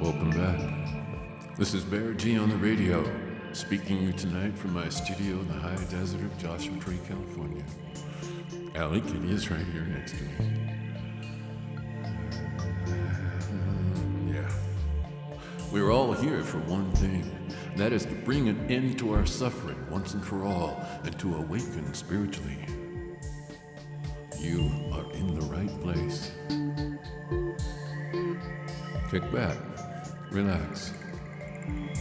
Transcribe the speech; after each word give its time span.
Welcome 0.00 0.30
back. 0.30 1.56
This 1.56 1.74
is 1.74 1.84
Bear 1.84 2.12
G 2.14 2.38
on 2.38 2.50
the 2.50 2.56
radio, 2.56 3.04
speaking 3.52 3.98
to 3.98 4.04
you 4.04 4.12
tonight 4.12 4.56
from 4.56 4.72
my 4.72 4.88
studio 4.88 5.40
in 5.40 5.48
the 5.48 5.54
high 5.54 5.74
desert 5.90 6.20
of 6.20 6.38
Joshua 6.38 6.78
Tree, 6.78 7.00
California. 7.08 7.64
Allie 8.76 9.00
Kitty 9.00 9.32
is 9.32 9.50
right 9.50 9.66
here 9.72 9.82
next 9.82 10.12
to 10.12 10.22
me. 10.22 10.30
Yeah. 14.32 14.48
We're 15.72 15.90
all 15.90 16.12
here 16.12 16.44
for 16.44 16.58
one 16.60 16.92
thing. 16.92 17.28
That 17.74 17.92
is 17.92 18.06
to 18.06 18.14
bring 18.14 18.48
an 18.48 18.70
end 18.70 19.00
to 19.00 19.12
our 19.14 19.26
suffering 19.26 19.84
once 19.90 20.14
and 20.14 20.24
for 20.24 20.44
all, 20.44 20.80
and 21.02 21.18
to 21.18 21.34
awaken 21.34 21.92
spiritually. 21.92 22.58
You 24.38 24.70
are 24.92 25.12
in 25.14 25.34
the 25.34 25.44
right 25.46 25.80
place. 25.80 26.30
Kick 29.10 29.32
back, 29.32 29.56
relax, 30.30 30.92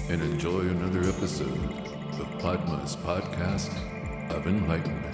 and 0.10 0.22
enjoy 0.22 0.62
another 0.62 1.00
episode 1.10 1.48
of 1.48 2.28
Padma's 2.42 2.96
Podcast 2.98 3.72
of 4.32 4.46
Enlightenment. 4.48 5.07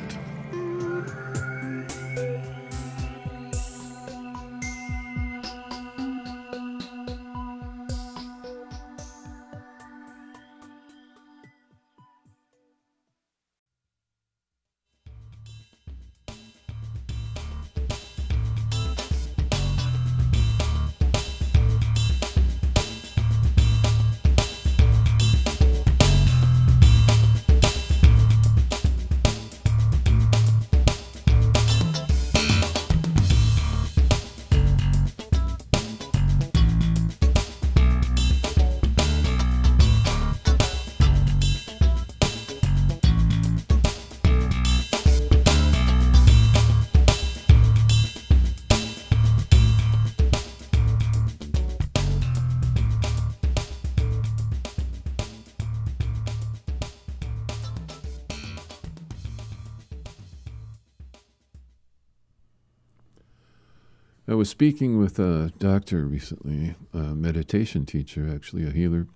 Speaking 64.64 64.98
with 64.98 65.20
a 65.20 65.52
doctor 65.60 66.06
recently, 66.06 66.74
a 66.94 66.98
meditation 66.98 67.86
teacher, 67.86 68.32
actually, 68.34 68.66
a 68.66 68.72
healer. 68.72 69.08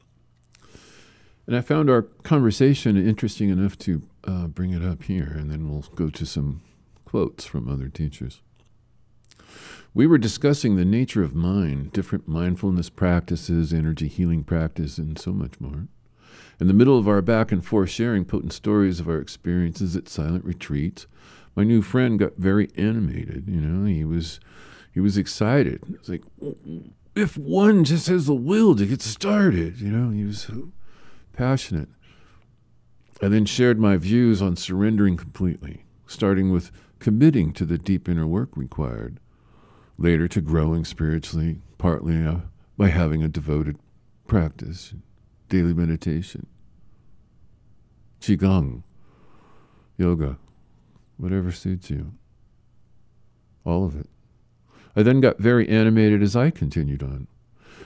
And 1.45 1.55
I 1.55 1.61
found 1.61 1.89
our 1.89 2.01
conversation 2.01 2.97
interesting 2.97 3.47
enough 3.47 3.77
to 3.77 4.01
uh, 4.25 4.47
bring 4.47 4.71
it 4.71 4.83
up 4.83 5.03
here, 5.03 5.33
and 5.37 5.49
then 5.49 5.69
we'll 5.69 5.85
go 5.95 6.09
to 6.09 6.25
some 6.25 6.63
quotes 7.05 7.45
from 7.45 7.69
other 7.69 7.87
teachers. 7.87 8.41
We 9.93 10.05
were 10.05 10.17
discussing 10.17 10.75
the 10.75 10.83
nature 10.83 11.23
of 11.23 11.33
mind, 11.33 11.93
different 11.93 12.27
mindfulness 12.27 12.89
practices, 12.89 13.71
energy 13.71 14.09
healing 14.09 14.43
practice, 14.43 14.97
and 14.97 15.17
so 15.17 15.31
much 15.31 15.61
more. 15.61 15.87
In 16.59 16.67
the 16.67 16.73
middle 16.73 16.99
of 16.99 17.07
our 17.07 17.21
back 17.21 17.53
and 17.53 17.65
forth 17.65 17.89
sharing 17.89 18.25
potent 18.25 18.51
stories 18.51 18.99
of 18.99 19.07
our 19.07 19.21
experiences 19.21 19.95
at 19.95 20.09
silent 20.09 20.43
retreats, 20.43 21.07
my 21.55 21.63
new 21.63 21.81
friend 21.81 22.19
got 22.19 22.35
very 22.35 22.69
animated. 22.75 23.45
You 23.47 23.61
know, 23.61 23.85
he 23.85 24.03
was 24.03 24.41
he 24.97 25.01
was 25.01 25.15
excited. 25.15 25.79
It's 25.93 26.09
like 26.09 26.23
if 27.15 27.37
one 27.37 27.83
just 27.83 28.07
has 28.07 28.25
the 28.25 28.33
will 28.33 28.75
to 28.75 28.83
get 28.83 29.03
started, 29.03 29.79
you 29.79 29.91
know, 29.91 30.09
he 30.09 30.23
was 30.23 30.41
so 30.41 30.71
passionate. 31.33 31.89
I 33.21 33.27
then 33.27 33.45
shared 33.45 33.79
my 33.79 33.97
views 33.97 34.41
on 34.41 34.55
surrendering 34.55 35.15
completely, 35.15 35.85
starting 36.07 36.51
with 36.51 36.71
committing 36.97 37.53
to 37.53 37.63
the 37.63 37.77
deep 37.77 38.09
inner 38.09 38.25
work 38.25 38.57
required, 38.57 39.19
later 39.99 40.27
to 40.29 40.41
growing 40.41 40.83
spiritually, 40.83 41.61
partly 41.77 42.25
uh, 42.25 42.37
by 42.75 42.87
having 42.87 43.21
a 43.21 43.27
devoted 43.27 43.77
practice, 44.25 44.95
daily 45.47 45.75
meditation, 45.75 46.47
qigong, 48.19 48.81
yoga, 49.95 50.39
whatever 51.17 51.51
suits 51.51 51.91
you. 51.91 52.13
All 53.63 53.85
of 53.85 53.95
it. 53.95 54.09
I 54.97 55.03
then 55.03 55.21
got 55.21 55.37
very 55.37 55.69
animated 55.69 56.23
as 56.23 56.35
I 56.35 56.49
continued 56.49 57.03
on. 57.03 57.27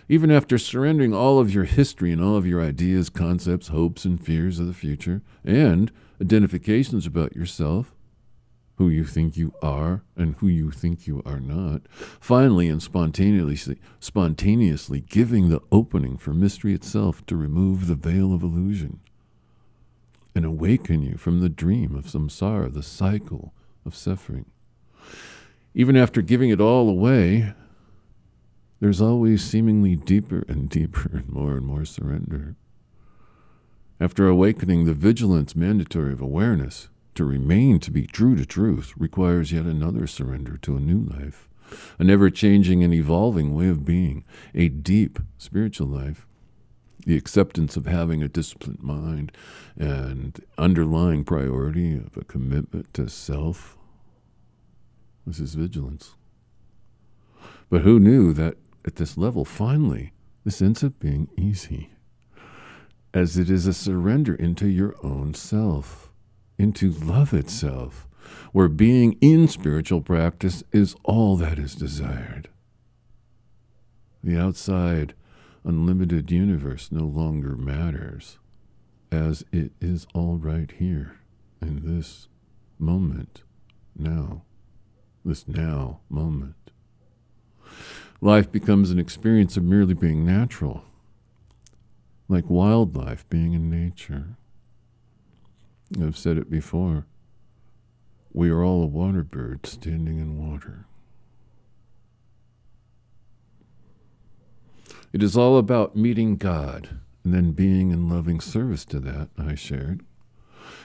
Even 0.07 0.31
after 0.31 0.57
surrendering 0.57 1.13
all 1.13 1.39
of 1.39 1.53
your 1.53 1.65
history 1.65 2.09
and 2.13 2.23
all 2.23 2.37
of 2.37 2.47
your 2.47 2.61
ideas, 2.61 3.09
concepts, 3.09 3.67
hopes, 3.67 4.05
and 4.05 4.23
fears 4.23 4.59
of 4.59 4.67
the 4.67 4.73
future, 4.73 5.21
and 5.43 5.91
identifications 6.21 7.05
about 7.05 7.35
yourself, 7.35 7.93
who 8.75 8.87
you 8.87 9.03
think 9.03 9.35
you 9.35 9.53
are 9.61 10.03
and 10.15 10.35
who 10.37 10.47
you 10.47 10.71
think 10.71 11.05
you 11.05 11.21
are 11.25 11.41
not, 11.41 11.81
finally 12.21 12.69
and 12.69 12.81
spontaneously, 12.81 13.77
spontaneously 13.99 15.01
giving 15.01 15.49
the 15.49 15.61
opening 15.69 16.17
for 16.17 16.33
mystery 16.33 16.73
itself 16.73 17.25
to 17.25 17.35
remove 17.35 17.87
the 17.87 17.95
veil 17.95 18.33
of 18.33 18.41
illusion 18.41 19.01
and 20.33 20.45
awaken 20.45 21.01
you 21.01 21.17
from 21.17 21.41
the 21.41 21.49
dream 21.49 21.93
of 21.93 22.05
samsara, 22.05 22.73
the 22.73 22.81
cycle 22.81 23.53
of 23.85 23.97
suffering. 23.97 24.45
Even 25.73 25.95
after 25.95 26.21
giving 26.21 26.49
it 26.49 26.59
all 26.59 26.89
away, 26.89 27.53
there's 28.79 29.01
always 29.01 29.43
seemingly 29.43 29.95
deeper 29.95 30.43
and 30.47 30.69
deeper 30.69 31.09
and 31.13 31.29
more 31.29 31.55
and 31.55 31.65
more 31.65 31.85
surrender. 31.85 32.55
After 33.99 34.27
awakening 34.27 34.85
the 34.85 34.93
vigilance 34.93 35.55
mandatory 35.55 36.11
of 36.11 36.21
awareness, 36.21 36.89
to 37.15 37.23
remain 37.23 37.79
to 37.79 37.91
be 37.91 38.07
true 38.07 38.35
to 38.35 38.45
truth 38.45 38.93
requires 38.97 39.51
yet 39.51 39.65
another 39.65 40.07
surrender 40.07 40.57
to 40.57 40.75
a 40.75 40.79
new 40.79 41.03
life, 41.03 41.47
a 41.99 42.03
never 42.03 42.29
changing 42.29 42.83
and 42.83 42.93
evolving 42.93 43.53
way 43.53 43.67
of 43.67 43.85
being, 43.85 44.25
a 44.55 44.69
deep 44.69 45.19
spiritual 45.37 45.87
life. 45.87 46.25
The 47.05 47.17
acceptance 47.17 47.77
of 47.77 47.85
having 47.85 48.21
a 48.23 48.27
disciplined 48.27 48.81
mind 48.81 49.31
and 49.77 50.39
underlying 50.57 51.23
priority 51.23 51.95
of 51.95 52.15
a 52.17 52.23
commitment 52.23 52.93
to 52.95 53.09
self 53.09 53.77
this 55.31 55.39
is 55.39 55.55
vigilance. 55.55 56.15
But 57.69 57.81
who 57.81 58.01
knew 58.01 58.33
that 58.33 58.57
at 58.83 58.97
this 58.97 59.17
level, 59.17 59.45
finally, 59.45 60.11
this 60.43 60.61
ends 60.61 60.83
up 60.83 60.99
being 60.99 61.29
easy, 61.37 61.91
as 63.13 63.37
it 63.37 63.49
is 63.49 63.65
a 63.65 63.73
surrender 63.73 64.35
into 64.35 64.67
your 64.67 64.93
own 65.01 65.33
self, 65.33 66.11
into 66.57 66.91
love 66.91 67.33
itself, 67.33 68.09
where 68.51 68.67
being 68.67 69.13
in 69.21 69.47
spiritual 69.47 70.01
practice 70.01 70.65
is 70.73 70.97
all 71.05 71.37
that 71.37 71.57
is 71.57 71.75
desired. 71.75 72.49
The 74.21 74.37
outside, 74.37 75.13
unlimited 75.63 76.29
universe 76.29 76.89
no 76.91 77.05
longer 77.05 77.55
matters, 77.55 78.37
as 79.13 79.45
it 79.53 79.71
is 79.79 80.07
all 80.13 80.35
right 80.35 80.71
here, 80.77 81.19
in 81.61 81.97
this 81.97 82.27
moment, 82.77 83.43
now 83.95 84.43
this 85.23 85.47
now 85.47 85.99
moment. 86.09 86.55
Life 88.21 88.51
becomes 88.51 88.91
an 88.91 88.99
experience 88.99 89.57
of 89.57 89.63
merely 89.63 89.93
being 89.93 90.25
natural, 90.25 90.83
like 92.27 92.49
wildlife 92.49 93.27
being 93.29 93.53
in 93.53 93.69
nature. 93.69 94.35
I've 95.99 96.17
said 96.17 96.37
it 96.37 96.49
before. 96.49 97.05
We 98.31 98.49
are 98.49 98.63
all 98.63 98.83
a 98.83 98.87
water 98.87 99.23
bird 99.23 99.65
standing 99.65 100.19
in 100.19 100.37
water. 100.37 100.85
It 105.11 105.21
is 105.21 105.35
all 105.35 105.57
about 105.57 105.95
meeting 105.95 106.37
God 106.37 106.99
and 107.23 107.33
then 107.33 107.51
being 107.51 107.91
in 107.91 108.09
loving 108.09 108.39
service 108.39 108.85
to 108.85 108.99
that, 109.01 109.29
I 109.37 109.55
shared 109.55 110.05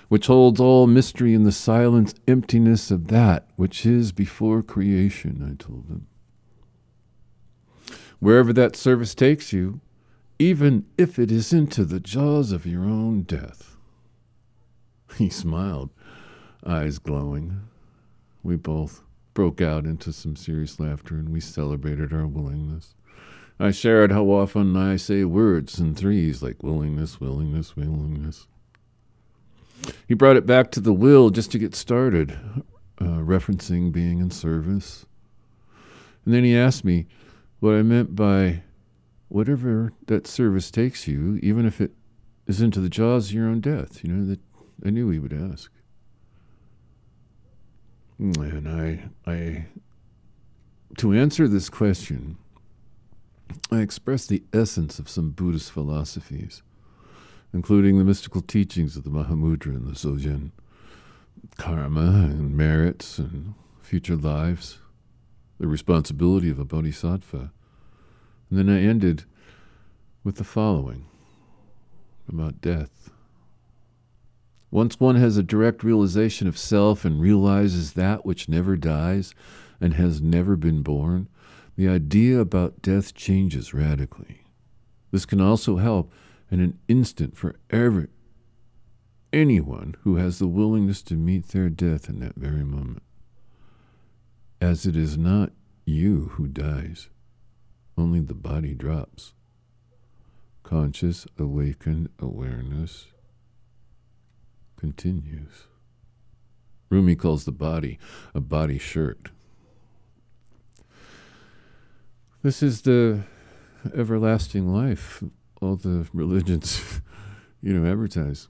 which 0.08 0.26
holds 0.26 0.60
all 0.60 0.86
mystery 0.86 1.34
in 1.34 1.44
the 1.44 1.52
silence 1.52 2.14
emptiness 2.28 2.90
of 2.90 3.08
that 3.08 3.48
which 3.56 3.84
is 3.84 4.12
before 4.12 4.62
creation, 4.62 5.42
I 5.42 5.62
told 5.62 5.86
him. 5.88 6.06
Wherever 8.18 8.52
that 8.52 8.76
service 8.76 9.14
takes 9.14 9.52
you, 9.52 9.80
even 10.38 10.84
if 10.96 11.18
it 11.18 11.30
is 11.30 11.52
into 11.52 11.84
the 11.84 12.00
jaws 12.00 12.52
of 12.52 12.66
your 12.66 12.84
own 12.84 13.22
death. 13.22 13.76
He 15.16 15.30
smiled, 15.30 15.90
eyes 16.66 16.98
glowing. 16.98 17.62
We 18.42 18.56
both 18.56 19.02
broke 19.32 19.60
out 19.60 19.84
into 19.84 20.12
some 20.12 20.36
serious 20.36 20.78
laughter 20.78 21.14
and 21.14 21.30
we 21.30 21.40
celebrated 21.40 22.12
our 22.12 22.26
willingness. 22.26 22.94
I 23.58 23.70
shared 23.70 24.12
how 24.12 24.24
often 24.24 24.76
I 24.76 24.96
say 24.96 25.24
words 25.24 25.78
in 25.80 25.94
threes 25.94 26.42
like 26.42 26.62
willingness, 26.62 27.20
willingness, 27.20 27.76
willingness. 27.76 28.46
He 30.06 30.14
brought 30.14 30.36
it 30.36 30.46
back 30.46 30.70
to 30.72 30.80
the 30.80 30.92
will 30.92 31.30
just 31.30 31.50
to 31.52 31.58
get 31.58 31.74
started, 31.74 32.38
uh, 33.00 33.20
referencing 33.20 33.92
being 33.92 34.18
in 34.18 34.30
service. 34.30 35.06
And 36.24 36.34
then 36.34 36.44
he 36.44 36.56
asked 36.56 36.84
me 36.84 37.06
what 37.60 37.74
I 37.74 37.82
meant 37.82 38.14
by 38.14 38.62
whatever 39.28 39.92
that 40.06 40.26
service 40.26 40.70
takes 40.70 41.08
you, 41.08 41.38
even 41.42 41.66
if 41.66 41.80
it 41.80 41.92
is 42.46 42.60
into 42.60 42.80
the 42.80 42.88
jaws 42.88 43.28
of 43.28 43.34
your 43.34 43.48
own 43.48 43.60
death. 43.60 44.04
You 44.04 44.12
know, 44.12 44.26
that 44.26 44.40
I 44.84 44.90
knew 44.90 45.10
he 45.10 45.18
would 45.18 45.32
ask. 45.32 45.70
And 48.18 48.68
I, 48.68 49.10
I, 49.30 49.66
to 50.98 51.12
answer 51.12 51.46
this 51.46 51.68
question, 51.68 52.38
I 53.70 53.80
expressed 53.80 54.28
the 54.28 54.42
essence 54.52 54.98
of 54.98 55.08
some 55.08 55.30
Buddhist 55.30 55.70
philosophies, 55.70 56.62
including 57.52 57.98
the 57.98 58.04
mystical 58.04 58.40
teachings 58.40 58.96
of 58.96 59.04
the 59.04 59.10
Mahamudra 59.10 59.74
and 59.74 59.86
the 59.86 59.92
Dzogchen, 59.92 60.52
karma 61.56 62.00
and 62.00 62.56
merits 62.56 63.18
and 63.18 63.54
future 63.80 64.16
lives, 64.16 64.78
the 65.58 65.66
responsibility 65.66 66.50
of 66.50 66.58
a 66.58 66.64
bodhisattva. 66.64 67.52
And 68.50 68.58
then 68.58 68.68
I 68.68 68.82
ended 68.82 69.24
with 70.22 70.36
the 70.36 70.44
following 70.44 71.06
about 72.28 72.60
death. 72.60 73.10
Once 74.70 74.98
one 74.98 75.16
has 75.16 75.36
a 75.36 75.42
direct 75.42 75.84
realization 75.84 76.48
of 76.48 76.58
self 76.58 77.04
and 77.04 77.20
realizes 77.20 77.92
that 77.92 78.26
which 78.26 78.48
never 78.48 78.76
dies 78.76 79.34
and 79.80 79.94
has 79.94 80.20
never 80.20 80.56
been 80.56 80.82
born, 80.82 81.28
the 81.76 81.88
idea 81.88 82.40
about 82.40 82.82
death 82.82 83.14
changes 83.14 83.72
radically. 83.72 84.42
This 85.12 85.24
can 85.24 85.40
also 85.40 85.76
help 85.76 86.12
in 86.50 86.60
an 86.60 86.78
instant 86.88 87.36
for 87.36 87.56
every 87.70 88.08
anyone 89.32 89.94
who 90.02 90.16
has 90.16 90.38
the 90.38 90.46
willingness 90.46 91.02
to 91.02 91.14
meet 91.14 91.48
their 91.48 91.68
death 91.68 92.08
in 92.08 92.20
that 92.20 92.36
very 92.36 92.64
moment. 92.64 93.02
As 94.60 94.86
it 94.86 94.96
is 94.96 95.18
not 95.18 95.52
you 95.84 96.30
who 96.34 96.46
dies, 96.48 97.10
only 97.98 98.20
the 98.20 98.34
body 98.34 98.74
drops. 98.74 99.34
Conscious, 100.62 101.26
awakened 101.38 102.08
awareness 102.18 103.06
continues. 104.76 105.66
Rumi 106.88 107.16
calls 107.16 107.44
the 107.44 107.52
body 107.52 107.98
a 108.34 108.40
body 108.40 108.78
shirt. 108.78 109.30
This 112.42 112.62
is 112.62 112.82
the 112.82 113.22
everlasting 113.94 114.72
life 114.72 115.22
all 115.66 115.76
the 115.76 116.06
religions, 116.12 117.00
you 117.62 117.72
know, 117.72 117.90
advertise. 117.90 118.48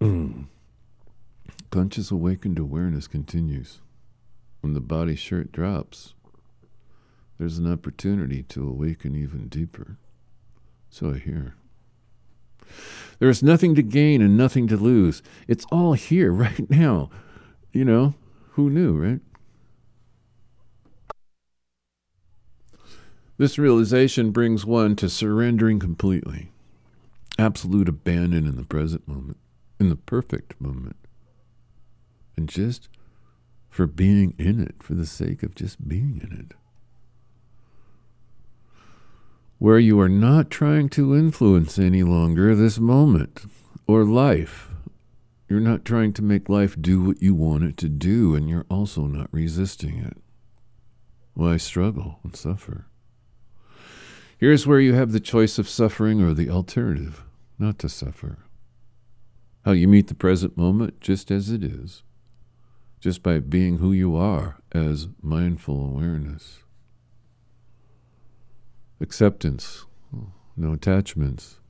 Conscious 1.70 2.10
awakened 2.10 2.58
awareness 2.58 3.08
continues. 3.08 3.80
When 4.60 4.74
the 4.74 4.80
body 4.80 5.16
shirt 5.16 5.52
drops, 5.52 6.14
there's 7.38 7.58
an 7.58 7.70
opportunity 7.70 8.42
to 8.44 8.66
awaken 8.66 9.16
even 9.16 9.48
deeper. 9.48 9.98
So 10.88 11.10
I 11.10 11.18
hear. 11.18 11.54
There 13.18 13.28
is 13.28 13.42
nothing 13.42 13.74
to 13.74 13.82
gain 13.82 14.22
and 14.22 14.36
nothing 14.36 14.68
to 14.68 14.76
lose. 14.76 15.22
It's 15.48 15.66
all 15.72 15.94
here 15.94 16.32
right 16.46 16.70
now. 16.70 17.10
You 17.72 17.84
know, 17.84 18.14
who 18.50 18.70
knew, 18.70 18.96
right? 18.96 19.20
This 23.36 23.58
realization 23.58 24.30
brings 24.30 24.64
one 24.64 24.94
to 24.96 25.08
surrendering 25.08 25.80
completely, 25.80 26.52
absolute 27.36 27.88
abandon 27.88 28.46
in 28.46 28.56
the 28.56 28.64
present 28.64 29.08
moment, 29.08 29.38
in 29.80 29.88
the 29.88 29.96
perfect 29.96 30.60
moment, 30.60 30.96
and 32.36 32.48
just 32.48 32.88
for 33.68 33.88
being 33.88 34.34
in 34.38 34.60
it, 34.60 34.76
for 34.80 34.94
the 34.94 35.06
sake 35.06 35.42
of 35.42 35.56
just 35.56 35.88
being 35.88 36.20
in 36.22 36.38
it. 36.38 36.56
Where 39.58 39.80
you 39.80 39.98
are 39.98 40.08
not 40.08 40.48
trying 40.48 40.88
to 40.90 41.16
influence 41.16 41.76
any 41.76 42.04
longer 42.04 42.54
this 42.54 42.78
moment 42.78 43.46
or 43.88 44.04
life. 44.04 44.70
You're 45.48 45.58
not 45.58 45.84
trying 45.84 46.12
to 46.14 46.22
make 46.22 46.48
life 46.48 46.76
do 46.80 47.02
what 47.02 47.20
you 47.20 47.34
want 47.34 47.64
it 47.64 47.76
to 47.78 47.88
do, 47.88 48.36
and 48.36 48.48
you're 48.48 48.66
also 48.70 49.02
not 49.02 49.28
resisting 49.32 49.98
it. 49.98 50.18
Why 51.34 51.56
struggle 51.56 52.20
and 52.22 52.36
suffer? 52.36 52.86
Here's 54.38 54.66
where 54.66 54.80
you 54.80 54.94
have 54.94 55.12
the 55.12 55.20
choice 55.20 55.58
of 55.58 55.68
suffering 55.68 56.20
or 56.20 56.34
the 56.34 56.50
alternative, 56.50 57.24
not 57.58 57.78
to 57.80 57.88
suffer. 57.88 58.38
How 59.64 59.72
you 59.72 59.86
meet 59.86 60.08
the 60.08 60.14
present 60.14 60.56
moment 60.56 61.00
just 61.00 61.30
as 61.30 61.50
it 61.50 61.62
is, 61.62 62.02
just 63.00 63.22
by 63.22 63.38
being 63.38 63.78
who 63.78 63.92
you 63.92 64.16
are 64.16 64.58
as 64.72 65.08
mindful 65.22 65.86
awareness. 65.86 66.64
Acceptance, 69.00 69.86
no 70.56 70.72
attachments, 70.72 71.60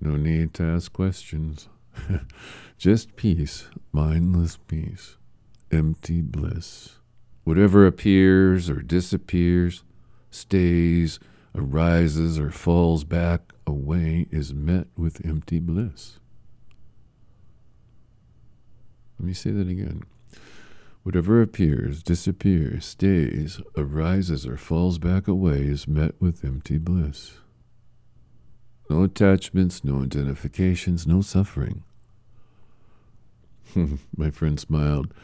no 0.00 0.16
need 0.16 0.54
to 0.54 0.62
ask 0.62 0.92
questions. 0.92 1.68
just 2.78 3.16
peace, 3.16 3.68
mindless 3.92 4.58
peace, 4.68 5.16
empty 5.72 6.22
bliss. 6.22 6.96
Whatever 7.44 7.86
appears 7.86 8.70
or 8.70 8.80
disappears, 8.80 9.82
stays 10.30 11.18
arises 11.54 12.38
or 12.38 12.50
falls 12.50 13.04
back 13.04 13.52
away 13.66 14.26
is 14.30 14.54
met 14.54 14.86
with 14.96 15.24
empty 15.24 15.60
bliss. 15.60 16.18
Let 19.18 19.26
me 19.26 19.34
say 19.34 19.50
that 19.50 19.68
again. 19.68 20.02
Whatever 21.02 21.40
appears, 21.40 22.02
disappears, 22.02 22.84
stays, 22.84 23.60
arises, 23.76 24.46
or 24.46 24.56
falls 24.56 24.98
back 24.98 25.26
away 25.26 25.62
is 25.62 25.88
met 25.88 26.14
with 26.20 26.44
empty 26.44 26.78
bliss. 26.78 27.38
No 28.90 29.04
attachments, 29.04 29.82
no 29.82 30.02
identifications, 30.02 31.06
no 31.06 31.22
suffering. 31.22 31.84
My 34.16 34.30
friend 34.30 34.58
smiled, 34.58 35.14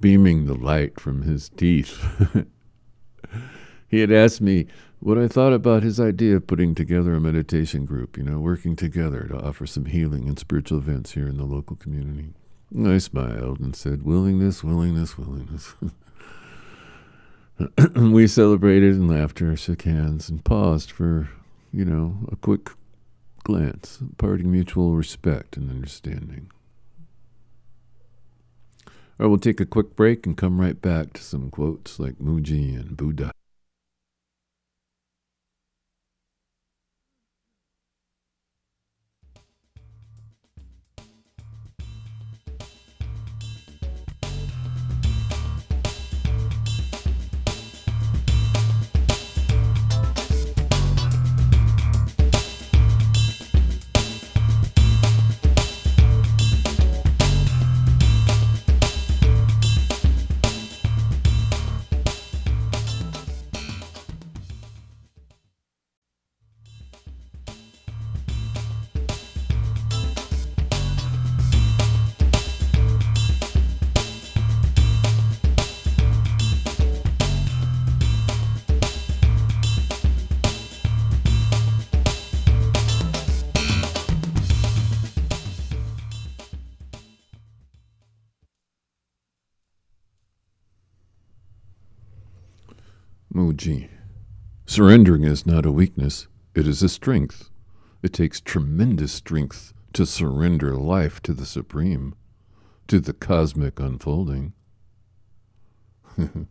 beaming 0.00 0.46
the 0.46 0.54
light 0.54 1.00
from 1.00 1.22
his 1.22 1.48
teeth. 1.48 1.98
he 3.88 4.00
had 4.00 4.12
asked 4.12 4.40
me 4.40 4.66
what 5.06 5.18
I 5.18 5.28
thought 5.28 5.52
about 5.52 5.84
his 5.84 6.00
idea 6.00 6.34
of 6.34 6.48
putting 6.48 6.74
together 6.74 7.14
a 7.14 7.20
meditation 7.20 7.84
group, 7.84 8.16
you 8.16 8.24
know, 8.24 8.40
working 8.40 8.74
together 8.74 9.28
to 9.28 9.38
offer 9.38 9.64
some 9.64 9.84
healing 9.84 10.26
and 10.26 10.36
spiritual 10.36 10.78
events 10.78 11.12
here 11.12 11.28
in 11.28 11.36
the 11.36 11.44
local 11.44 11.76
community. 11.76 12.34
I 12.76 12.98
smiled 12.98 13.60
and 13.60 13.76
said, 13.76 14.02
Willingness, 14.02 14.64
willingness, 14.64 15.16
willingness. 15.16 15.74
we 17.94 18.26
celebrated 18.26 18.96
and 18.96 19.08
laughter, 19.08 19.56
shook 19.56 19.82
hands, 19.82 20.28
and 20.28 20.44
paused 20.44 20.90
for, 20.90 21.28
you 21.72 21.84
know, 21.84 22.26
a 22.32 22.34
quick 22.34 22.70
glance, 23.44 24.00
parting 24.18 24.50
mutual 24.50 24.96
respect 24.96 25.56
and 25.56 25.70
understanding. 25.70 26.50
I 29.20 29.26
will 29.26 29.38
take 29.38 29.60
a 29.60 29.66
quick 29.66 29.94
break 29.94 30.26
and 30.26 30.36
come 30.36 30.60
right 30.60 30.82
back 30.82 31.12
to 31.12 31.22
some 31.22 31.48
quotes 31.48 32.00
like 32.00 32.18
Mooji 32.18 32.74
and 32.74 32.96
Buddha. 32.96 33.30
Mooji. 93.66 93.88
Surrendering 94.64 95.24
is 95.24 95.46
not 95.46 95.66
a 95.66 95.72
weakness, 95.72 96.28
it 96.54 96.66
is 96.66 96.82
a 96.82 96.88
strength. 96.88 97.50
It 98.02 98.12
takes 98.12 98.40
tremendous 98.40 99.12
strength 99.12 99.72
to 99.92 100.06
surrender 100.06 100.76
life 100.76 101.20
to 101.22 101.32
the 101.32 101.46
Supreme, 101.46 102.14
to 102.88 103.00
the 103.00 103.12
cosmic 103.12 103.80
unfolding. 103.80 104.52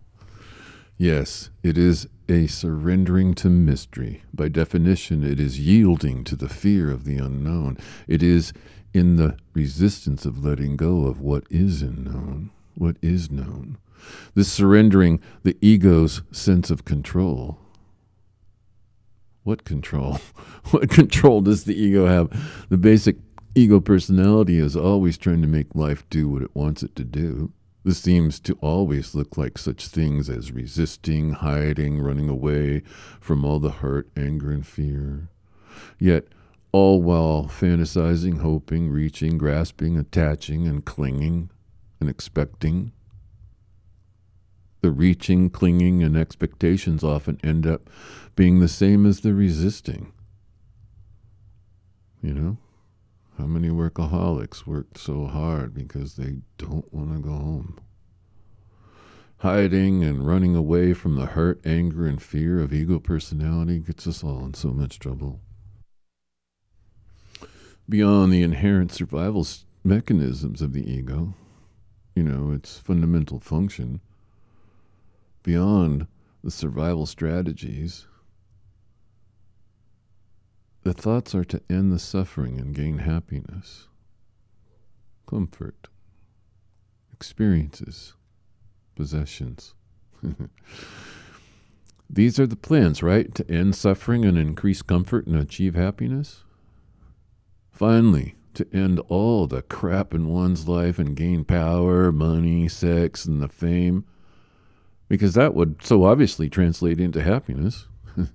yes, 0.98 1.50
it 1.64 1.78
is 1.78 2.08
a 2.28 2.48
surrendering 2.48 3.34
to 3.36 3.50
mystery. 3.50 4.24
By 4.34 4.50
definition, 4.50 5.24
it 5.24 5.40
is 5.40 5.60
yielding 5.60 6.24
to 6.26 6.36
the 6.36 6.50
fear 6.50 6.92
of 6.92 7.06
the 7.06 7.18
unknown. 7.18 7.78
It 8.08 8.24
is 8.24 8.52
in 8.94 9.16
the 9.16 9.38
resistance 9.54 10.26
of 10.26 10.44
letting 10.44 10.76
go 10.76 11.06
of 11.06 11.22
what 11.22 11.46
is 11.50 11.82
unknown, 11.82 12.52
what 12.76 12.98
is 13.02 13.32
known. 13.32 13.78
This 14.34 14.52
surrendering 14.52 15.20
the 15.44 15.58
ego's 15.62 16.22
sense 16.32 16.70
of 16.70 16.86
control. 16.86 17.60
What 19.44 19.64
control? 19.64 20.20
What 20.72 20.90
control 20.90 21.42
does 21.42 21.66
the 21.66 21.80
ego 21.80 22.08
have? 22.08 22.28
The 22.70 22.78
basic 22.78 23.18
ego 23.54 23.80
personality 23.80 24.58
is 24.58 24.76
always 24.76 25.16
trying 25.16 25.44
to 25.44 25.48
make 25.48 25.76
life 25.76 26.04
do 26.10 26.28
what 26.28 26.42
it 26.42 26.56
wants 26.56 26.82
it 26.82 26.96
to 26.96 27.04
do. 27.04 27.54
This 27.84 28.00
seems 28.00 28.40
to 28.40 28.58
always 28.62 29.14
look 29.14 29.38
like 29.38 29.60
such 29.60 29.88
things 29.88 30.28
as 30.28 30.52
resisting, 30.52 31.34
hiding, 31.34 32.02
running 32.02 32.30
away 32.30 32.82
from 33.20 33.46
all 33.46 33.60
the 33.60 33.70
hurt, 33.70 34.10
anger, 34.18 34.52
and 34.52 34.66
fear. 34.66 35.30
Yet, 36.00 36.26
all 36.72 37.04
while 37.04 37.44
fantasizing, 37.44 38.40
hoping, 38.40 38.90
reaching, 38.90 39.38
grasping, 39.38 40.00
attaching, 40.00 40.68
and 40.68 40.84
clinging 40.84 41.52
and 42.00 42.10
expecting. 42.10 42.92
The 44.86 44.92
reaching, 44.92 45.50
clinging, 45.50 46.04
and 46.04 46.16
expectations 46.16 47.04
often 47.04 47.40
end 47.44 47.66
up 47.66 47.90
being 48.36 48.60
the 48.60 48.68
same 48.68 49.08
as 49.08 49.22
the 49.22 49.34
resisting. 49.34 50.14
You 52.22 52.36
know? 52.36 52.58
How 53.40 53.46
many 53.46 53.70
workaholics 53.70 54.68
work 54.68 55.00
so 55.00 55.26
hard 55.26 55.74
because 55.74 56.18
they 56.18 56.36
don't 56.60 56.94
want 56.94 57.14
to 57.14 57.20
go 57.20 57.32
home? 57.32 57.80
Hiding 59.38 60.04
and 60.04 60.28
running 60.28 60.56
away 60.56 60.94
from 60.94 61.16
the 61.16 61.26
hurt, 61.26 61.66
anger, 61.66 62.06
and 62.06 62.22
fear 62.22 62.60
of 62.60 62.72
ego 62.72 63.00
personality 63.00 63.80
gets 63.80 64.06
us 64.06 64.24
all 64.24 64.46
in 64.46 64.54
so 64.54 64.70
much 64.70 65.00
trouble. 65.00 65.42
Beyond 67.90 68.32
the 68.32 68.44
inherent 68.44 68.92
survival 68.92 69.48
mechanisms 69.84 70.62
of 70.62 70.74
the 70.74 70.88
ego, 70.88 71.34
you 72.16 72.22
know, 72.22 72.52
its 72.52 72.78
fundamental 72.78 73.40
function, 73.40 74.00
beyond 75.46 76.08
the 76.44 76.50
survival 76.50 77.06
strategies 77.06 78.08
the 80.86 80.94
thoughts 80.94 81.34
are 81.34 81.44
to 81.44 81.60
end 81.68 81.92
the 81.92 81.98
suffering 81.98 82.60
and 82.60 82.76
gain 82.76 83.00
happiness, 83.00 83.88
comfort, 85.28 85.88
experiences, 87.12 88.14
possessions. 88.96 89.74
These 92.08 92.40
are 92.40 92.46
the 92.46 92.56
plans, 92.56 93.02
right? 93.02 93.34
To 93.34 93.52
end 93.52 93.74
suffering 93.74 94.26
and 94.26 94.38
increase 94.38 94.84
comfort 94.84 95.26
and 95.26 95.36
achieve 95.36 95.74
happiness? 95.74 96.44
Finally, 97.72 98.36
to 98.54 98.68
end 98.72 99.00
all 99.10 99.48
the 99.48 99.64
crap 99.64 100.14
in 100.14 100.28
one's 100.28 100.68
life 100.68 101.00
and 101.00 101.16
gain 101.16 101.46
power, 101.46 102.12
money, 102.12 102.68
sex, 102.68 103.26
and 103.26 103.42
the 103.42 103.48
fame. 103.48 104.06
Because 105.08 105.34
that 105.36 105.54
would 105.54 105.84
so 105.84 106.04
obviously 106.04 106.50
translate 106.50 107.00
into 107.00 107.22
happiness. 107.22 107.88
this 108.16 108.30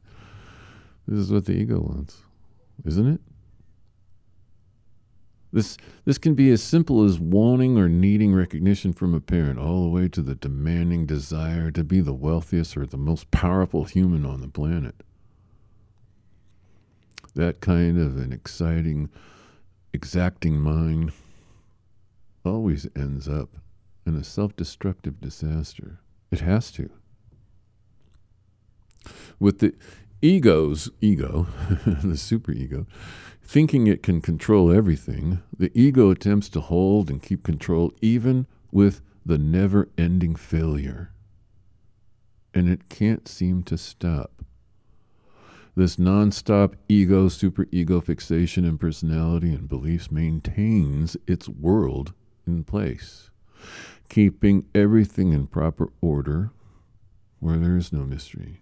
is 1.08 1.32
what 1.32 1.46
the 1.46 1.52
ego 1.52 1.80
wants 1.80 2.22
isn't 2.84 3.06
it? 3.14 3.20
This, 5.52 5.76
this 6.04 6.18
can 6.18 6.34
be 6.34 6.50
as 6.50 6.62
simple 6.62 7.04
as 7.04 7.18
wanting 7.18 7.76
or 7.76 7.88
needing 7.88 8.32
recognition 8.32 8.92
from 8.92 9.14
a 9.14 9.20
parent, 9.20 9.58
all 9.58 9.82
the 9.82 9.88
way 9.88 10.06
to 10.08 10.22
the 10.22 10.36
demanding 10.36 11.06
desire 11.06 11.72
to 11.72 11.82
be 11.82 12.00
the 12.00 12.14
wealthiest 12.14 12.76
or 12.76 12.86
the 12.86 12.96
most 12.96 13.30
powerful 13.32 13.84
human 13.84 14.24
on 14.24 14.40
the 14.40 14.48
planet. 14.48 14.94
That 17.34 17.60
kind 17.60 17.98
of 17.98 18.16
an 18.16 18.32
exciting, 18.32 19.10
exacting 19.92 20.60
mind 20.60 21.12
always 22.44 22.88
ends 22.94 23.28
up 23.28 23.56
in 24.06 24.14
a 24.14 24.24
self 24.24 24.54
destructive 24.54 25.20
disaster. 25.20 25.98
It 26.30 26.40
has 26.40 26.70
to. 26.72 26.90
With 29.38 29.58
the 29.58 29.74
ego's 30.22 30.90
ego, 31.00 31.46
the 31.86 32.16
superego, 32.16 32.86
thinking 33.42 33.86
it 33.86 34.02
can 34.02 34.20
control 34.20 34.70
everything, 34.70 35.42
the 35.56 35.72
ego 35.74 36.10
attempts 36.10 36.48
to 36.50 36.60
hold 36.60 37.10
and 37.10 37.22
keep 37.22 37.42
control 37.42 37.92
even 38.00 38.46
with 38.70 39.00
the 39.24 39.38
never 39.38 39.88
ending 39.98 40.36
failure. 40.36 41.12
And 42.54 42.68
it 42.68 42.88
can't 42.88 43.26
seem 43.26 43.62
to 43.64 43.78
stop. 43.78 44.44
This 45.76 45.96
nonstop 45.96 46.74
ego, 46.88 47.28
superego 47.28 48.02
fixation 48.04 48.64
and 48.64 48.78
personality 48.78 49.52
and 49.52 49.68
beliefs 49.68 50.10
maintains 50.10 51.16
its 51.26 51.48
world 51.48 52.12
in 52.46 52.64
place, 52.64 53.30
keeping 54.10 54.66
everything 54.74 55.32
in 55.32 55.46
proper 55.46 55.90
order 56.02 56.50
where 57.38 57.56
there 57.56 57.78
is 57.78 57.92
no 57.92 58.00
mystery 58.00 58.60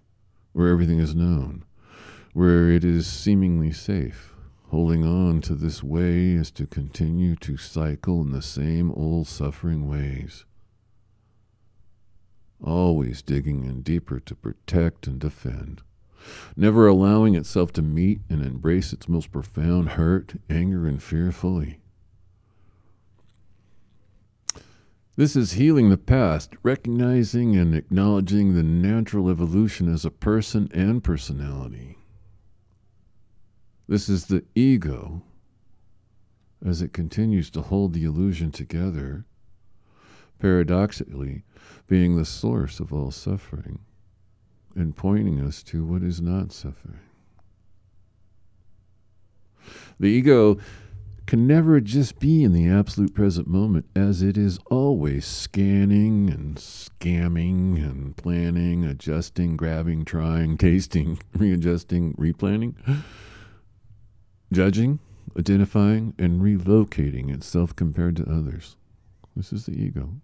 where 0.59 0.73
everything 0.73 0.99
is 0.99 1.14
known, 1.14 1.64
where 2.33 2.69
it 2.69 2.83
is 2.83 3.07
seemingly 3.07 3.71
safe. 3.71 4.35
Holding 4.71 5.05
on 5.05 5.40
to 5.43 5.55
this 5.55 5.85
way 5.85 6.33
is 6.33 6.50
to 6.52 6.67
continue 6.67 7.37
to 7.37 7.57
cycle 7.57 8.21
in 8.23 8.33
the 8.33 8.43
same 8.43 8.90
old 8.90 9.28
suffering 9.28 9.88
ways. 9.88 10.45
Always 12.61 13.23
digging 13.23 13.64
in 13.64 13.83
deeper 13.83 14.19
to 14.19 14.35
protect 14.35 15.07
and 15.07 15.21
defend, 15.21 15.83
never 16.57 16.88
allowing 16.88 17.37
itself 17.37 17.73
to 17.75 17.83
meet 17.83 18.19
and 18.28 18.45
embrace 18.45 18.93
its 18.93 19.09
most 19.09 19.31
profound 19.31 19.90
hurt, 19.90 20.35
anger, 20.50 20.88
and 20.88 21.00
fear 21.00 21.31
fully. 21.31 21.78
This 25.19 25.35
is 25.35 25.55
healing 25.55 25.91
the 25.91 25.99
past, 25.99 26.55
recognizing 26.63 27.57
and 27.57 27.75
acknowledging 27.75 28.55
the 28.55 28.63
natural 28.63 29.29
evolution 29.29 29.93
as 29.93 30.05
a 30.05 30.13
person 30.13 30.71
and 30.73 31.03
personality. 31.03 31.99
This 33.89 34.09
is 34.09 34.27
the 34.27 34.45
ego 34.55 35.25
as 36.65 36.83
it 36.83 36.93
continues 36.93 37.51
to 37.51 37.63
hold 37.63 37.95
the 37.95 38.05
illusion 38.05 38.53
together, 38.53 39.25
paradoxically 40.39 41.43
being 41.89 42.17
the 42.17 42.25
source 42.25 42.79
of 42.79 42.93
all 42.93 43.11
suffering 43.11 43.81
and 44.77 44.95
pointing 44.95 45.41
us 45.41 45.65
to 45.65 45.85
what 45.85 46.05
is 46.05 46.21
not 46.21 46.53
suffering. 46.53 47.01
The 49.99 50.11
ego 50.11 50.59
can 51.28 51.47
never 51.47 51.78
just 51.78 52.18
be 52.18 52.42
in 52.42 52.54
the 52.54 52.66
absolute 52.66 53.14
present 53.14 53.47
moment, 53.47 53.85
as 53.94 54.23
it 54.23 54.38
is 54.38 54.58
always 54.70 55.26
scanning 55.26 56.30
and 56.30 56.56
scamming 56.56 57.76
and 57.76 58.16
planning, 58.16 58.82
adjusting, 58.82 59.54
grabbing, 59.54 60.06
trying, 60.06 60.56
tasting, 60.56 61.18
readjusting, 61.35 62.14
replanning, 62.14 62.75
judging, 64.50 65.00
identifying, 65.38 66.14
and 66.18 66.40
relocating 66.40 67.30
itself 67.30 67.76
compared 67.76 68.16
to 68.16 68.23
others. 68.23 68.76
This 69.37 69.52
is 69.52 69.66
the 69.66 69.78
ego. 69.78 70.14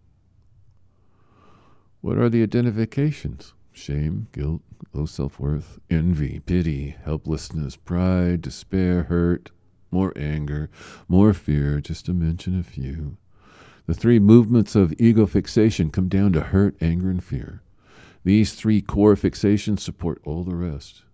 What 2.00 2.16
are 2.16 2.30
the 2.30 2.42
identifications? 2.42 3.52
Shame, 3.72 4.28
guilt, 4.32 4.62
low 4.94 5.04
self 5.04 5.38
worth, 5.38 5.78
envy, 5.90 6.40
pity, 6.40 6.96
helplessness, 7.04 7.76
pride, 7.76 8.40
despair, 8.40 9.02
hurt, 9.02 9.50
more 9.94 10.12
anger, 10.16 10.68
more 11.06 11.32
fear, 11.32 11.80
just 11.80 12.04
to 12.06 12.12
mention 12.12 12.58
a 12.58 12.64
few. 12.64 13.16
The 13.86 13.94
three 13.94 14.18
movements 14.18 14.74
of 14.74 14.92
ego 14.98 15.24
fixation 15.24 15.90
come 15.90 16.08
down 16.08 16.32
to 16.32 16.40
hurt, 16.40 16.74
anger, 16.80 17.10
and 17.10 17.22
fear. 17.22 17.62
These 18.24 18.54
three 18.54 18.80
core 18.80 19.14
fixations 19.14 19.80
support 19.80 20.20
all 20.24 20.42
the 20.42 20.56
rest. 20.56 21.04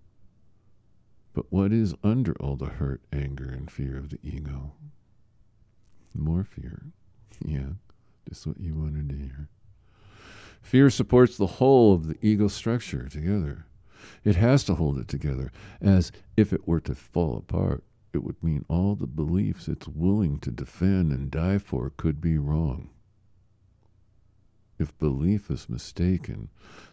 But 1.35 1.53
what 1.53 1.73
is 1.73 1.95
under 2.03 2.33
all 2.41 2.57
the 2.57 2.71
hurt, 2.71 3.03
anger, 3.13 3.51
and 3.51 3.71
fear 3.71 3.99
of 3.99 4.09
the 4.09 4.19
ego? 4.23 4.73
More 6.15 6.43
fear. 6.43 6.85
Yeah, 7.45 7.75
just 8.29 8.47
what 8.47 8.61
you 8.61 8.75
wanted 8.75 9.11
to 9.11 9.17
hear. 9.17 9.49
Fear 10.63 10.89
supports 10.89 11.37
the 11.37 11.47
whole 11.47 11.93
of 11.93 12.09
the 12.09 12.17
ego 12.23 12.49
structure 12.49 13.09
together. 13.09 13.67
It 14.25 14.37
has 14.37 14.65
to 14.65 14.75
hold 14.75 14.99
it 14.99 15.09
together, 15.09 15.53
as 15.83 16.13
if 16.37 16.55
it 16.55 16.67
were 16.67 16.81
to 16.81 16.95
fall 16.95 17.37
apart 17.37 17.85
it 18.13 18.25
would 18.25 18.43
mean 18.43 18.65
all 18.69 18.95
the 18.95 19.07
beliefs 19.07 19.69
it's 19.69 19.87
willing 19.89 20.39
to 20.41 20.51
defend 20.51 21.13
and 21.13 21.31
die 21.31 21.59
for 21.59 21.91
could 21.97 22.21
be 22.21 22.39
wrong. 22.39 22.91
If 24.79 24.99
belief 24.99 25.51
is 25.51 25.69
mistaken, 25.69 26.49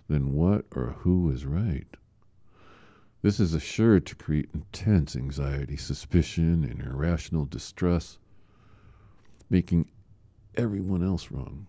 then 0.07 0.33
what 0.33 0.65
or 0.75 0.91
who 0.99 1.31
is 1.31 1.45
right? 1.45 1.87
This 3.21 3.39
is 3.39 3.53
assured 3.53 4.05
to 4.07 4.15
create 4.15 4.49
intense 4.53 5.15
anxiety, 5.15 5.77
suspicion, 5.77 6.63
and 6.63 6.81
irrational 6.81 7.45
distress, 7.45 8.19
making 9.49 9.89
everyone 10.55 11.03
else 11.03 11.31
wrong. 11.31 11.67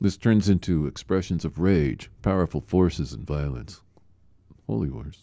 This 0.00 0.16
turns 0.16 0.48
into 0.48 0.86
expressions 0.86 1.44
of 1.44 1.58
rage, 1.58 2.10
powerful 2.22 2.60
forces, 2.60 3.12
and 3.12 3.26
violence. 3.26 3.80
Holy 4.66 4.90
wars. 4.90 5.18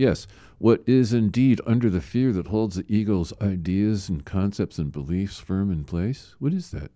Yes, 0.00 0.26
what 0.56 0.82
is 0.86 1.12
indeed 1.12 1.60
under 1.66 1.90
the 1.90 2.00
fear 2.00 2.32
that 2.32 2.46
holds 2.46 2.76
the 2.76 2.86
ego's 2.88 3.34
ideas 3.42 4.08
and 4.08 4.24
concepts 4.24 4.78
and 4.78 4.90
beliefs 4.90 5.38
firm 5.38 5.70
in 5.70 5.84
place? 5.84 6.34
What 6.38 6.54
is 6.54 6.70
that? 6.70 6.90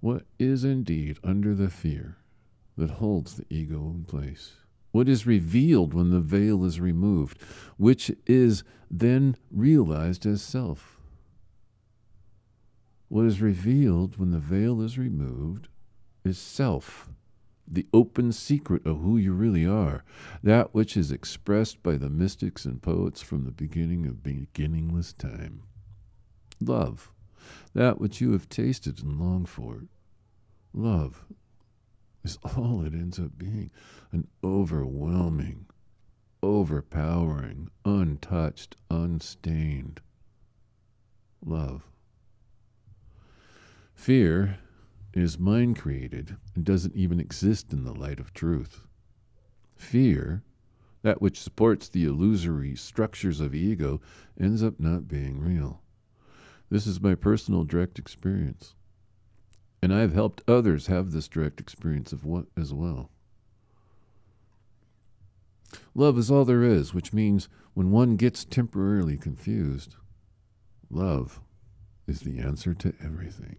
What 0.00 0.24
is 0.40 0.64
indeed 0.64 1.20
under 1.22 1.54
the 1.54 1.70
fear 1.70 2.16
that 2.76 2.90
holds 2.90 3.34
the 3.36 3.46
ego 3.48 3.92
in 3.94 4.06
place? 4.06 4.54
What 4.90 5.08
is 5.08 5.24
revealed 5.24 5.94
when 5.94 6.10
the 6.10 6.18
veil 6.18 6.64
is 6.64 6.80
removed, 6.80 7.40
which 7.76 8.10
is 8.26 8.64
then 8.90 9.36
realized 9.52 10.26
as 10.26 10.42
self? 10.42 10.98
What 13.06 13.24
is 13.24 13.40
revealed 13.40 14.16
when 14.16 14.32
the 14.32 14.40
veil 14.40 14.82
is 14.82 14.98
removed 14.98 15.68
is 16.24 16.38
self 16.38 17.08
the 17.66 17.86
open 17.92 18.32
secret 18.32 18.84
of 18.86 19.00
who 19.00 19.16
you 19.16 19.32
really 19.32 19.66
are, 19.66 20.04
that 20.42 20.74
which 20.74 20.96
is 20.96 21.10
expressed 21.10 21.82
by 21.82 21.96
the 21.96 22.10
mystics 22.10 22.64
and 22.64 22.82
poets 22.82 23.22
from 23.22 23.44
the 23.44 23.50
beginning 23.50 24.06
of 24.06 24.22
beginningless 24.22 25.12
time. 25.12 25.62
Love, 26.60 27.12
that 27.74 28.00
which 28.00 28.20
you 28.20 28.32
have 28.32 28.48
tasted 28.48 29.02
and 29.02 29.20
longed 29.20 29.48
for. 29.48 29.84
Love 30.74 31.24
is 32.24 32.38
all 32.44 32.84
it 32.84 32.94
ends 32.94 33.18
up 33.18 33.36
being 33.36 33.70
an 34.12 34.26
overwhelming, 34.44 35.66
overpowering, 36.42 37.68
untouched, 37.84 38.76
unstained 38.90 40.00
love. 41.44 41.82
Fear 43.94 44.58
is 45.14 45.38
mind 45.38 45.78
created 45.78 46.36
and 46.54 46.64
doesn't 46.64 46.96
even 46.96 47.20
exist 47.20 47.72
in 47.72 47.84
the 47.84 47.92
light 47.92 48.18
of 48.18 48.32
truth. 48.32 48.86
Fear, 49.76 50.42
that 51.02 51.20
which 51.20 51.40
supports 51.40 51.88
the 51.88 52.04
illusory 52.04 52.76
structures 52.76 53.40
of 53.40 53.54
ego, 53.54 54.00
ends 54.40 54.62
up 54.62 54.78
not 54.78 55.08
being 55.08 55.40
real. 55.40 55.82
This 56.70 56.86
is 56.86 57.00
my 57.00 57.14
personal 57.14 57.64
direct 57.64 57.98
experience. 57.98 58.74
And 59.82 59.92
I've 59.92 60.14
helped 60.14 60.48
others 60.48 60.86
have 60.86 61.10
this 61.10 61.28
direct 61.28 61.60
experience 61.60 62.12
of 62.12 62.24
what 62.24 62.46
as 62.56 62.72
well. 62.72 63.10
Love 65.94 66.16
is 66.18 66.30
all 66.30 66.44
there 66.44 66.62
is, 66.62 66.94
which 66.94 67.12
means 67.12 67.48
when 67.74 67.90
one 67.90 68.16
gets 68.16 68.44
temporarily 68.44 69.16
confused, 69.16 69.96
love 70.88 71.40
is 72.06 72.20
the 72.20 72.38
answer 72.38 72.74
to 72.74 72.94
everything. 73.02 73.56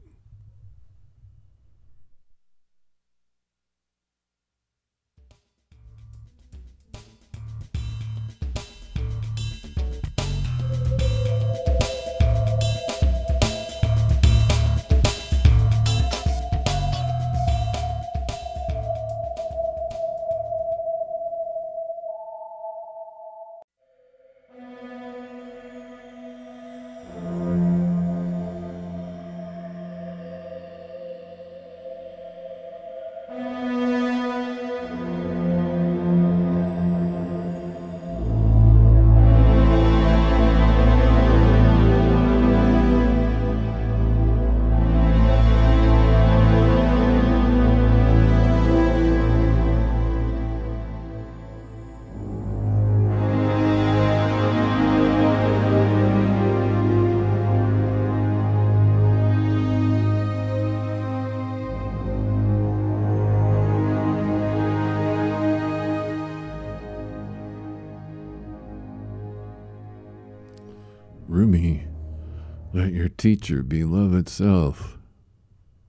Teacher 73.24 73.64
be 73.64 73.86
love 73.86 74.14
itself. 74.14 74.98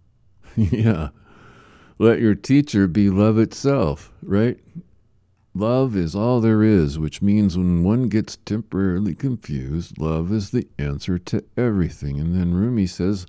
yeah, 0.57 1.09
let 1.99 2.21
your 2.21 2.37
teacher 2.37 2.87
be 2.87 3.11
love 3.11 3.39
itself, 3.39 4.13
right? 4.23 4.61
Love 5.53 5.97
is 5.97 6.15
all 6.15 6.41
there 6.41 6.63
is, 6.63 6.97
which 6.97 7.23
means 7.23 7.59
when 7.59 7.83
one 7.83 8.09
gets 8.09 8.37
temporarily 8.37 9.17
confused, 9.17 9.99
love 9.99 10.31
is 10.31 10.51
the 10.51 10.69
answer 10.79 11.19
to 11.19 11.43
everything. 11.57 12.21
And 12.21 12.37
then 12.37 12.55
Rumi 12.55 12.87
says, 12.87 13.27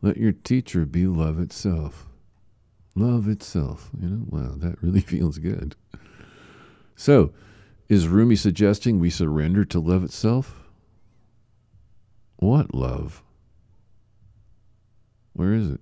let 0.00 0.16
your 0.16 0.32
teacher 0.32 0.86
be 0.86 1.06
love 1.06 1.38
itself. 1.38 2.06
Love 2.94 3.28
itself. 3.28 3.90
You 4.00 4.08
know, 4.08 4.24
wow, 4.26 4.54
that 4.56 4.82
really 4.82 5.00
feels 5.12 5.36
good. 5.36 5.76
So, 6.96 7.34
is 7.90 8.08
Rumi 8.08 8.36
suggesting 8.36 9.00
we 9.00 9.10
surrender 9.10 9.66
to 9.66 9.80
love 9.80 10.02
itself? 10.02 10.62
What 12.36 12.74
love? 12.74 13.22
Where 15.34 15.52
is 15.52 15.70
it? 15.70 15.80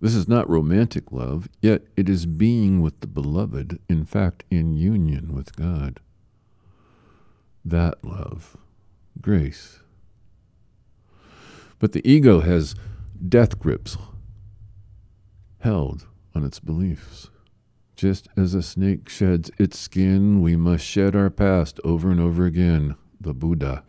This 0.00 0.14
is 0.14 0.28
not 0.28 0.48
romantic 0.48 1.10
love, 1.10 1.48
yet 1.60 1.82
it 1.96 2.08
is 2.08 2.26
being 2.26 2.80
with 2.80 3.00
the 3.00 3.06
beloved, 3.06 3.78
in 3.88 4.04
fact, 4.04 4.44
in 4.50 4.74
union 4.74 5.34
with 5.34 5.56
God. 5.56 6.00
That 7.64 8.04
love, 8.04 8.56
grace. 9.20 9.80
But 11.78 11.92
the 11.92 12.08
ego 12.08 12.40
has 12.40 12.74
death 13.28 13.58
grips 13.58 13.96
held 15.60 16.06
on 16.34 16.44
its 16.44 16.60
beliefs. 16.60 17.30
Just 17.96 18.28
as 18.36 18.54
a 18.54 18.62
snake 18.62 19.08
sheds 19.08 19.50
its 19.58 19.78
skin, 19.78 20.42
we 20.42 20.54
must 20.54 20.84
shed 20.84 21.16
our 21.16 21.30
past 21.30 21.80
over 21.82 22.10
and 22.10 22.20
over 22.20 22.44
again, 22.44 22.94
the 23.18 23.32
Buddha. 23.32 23.85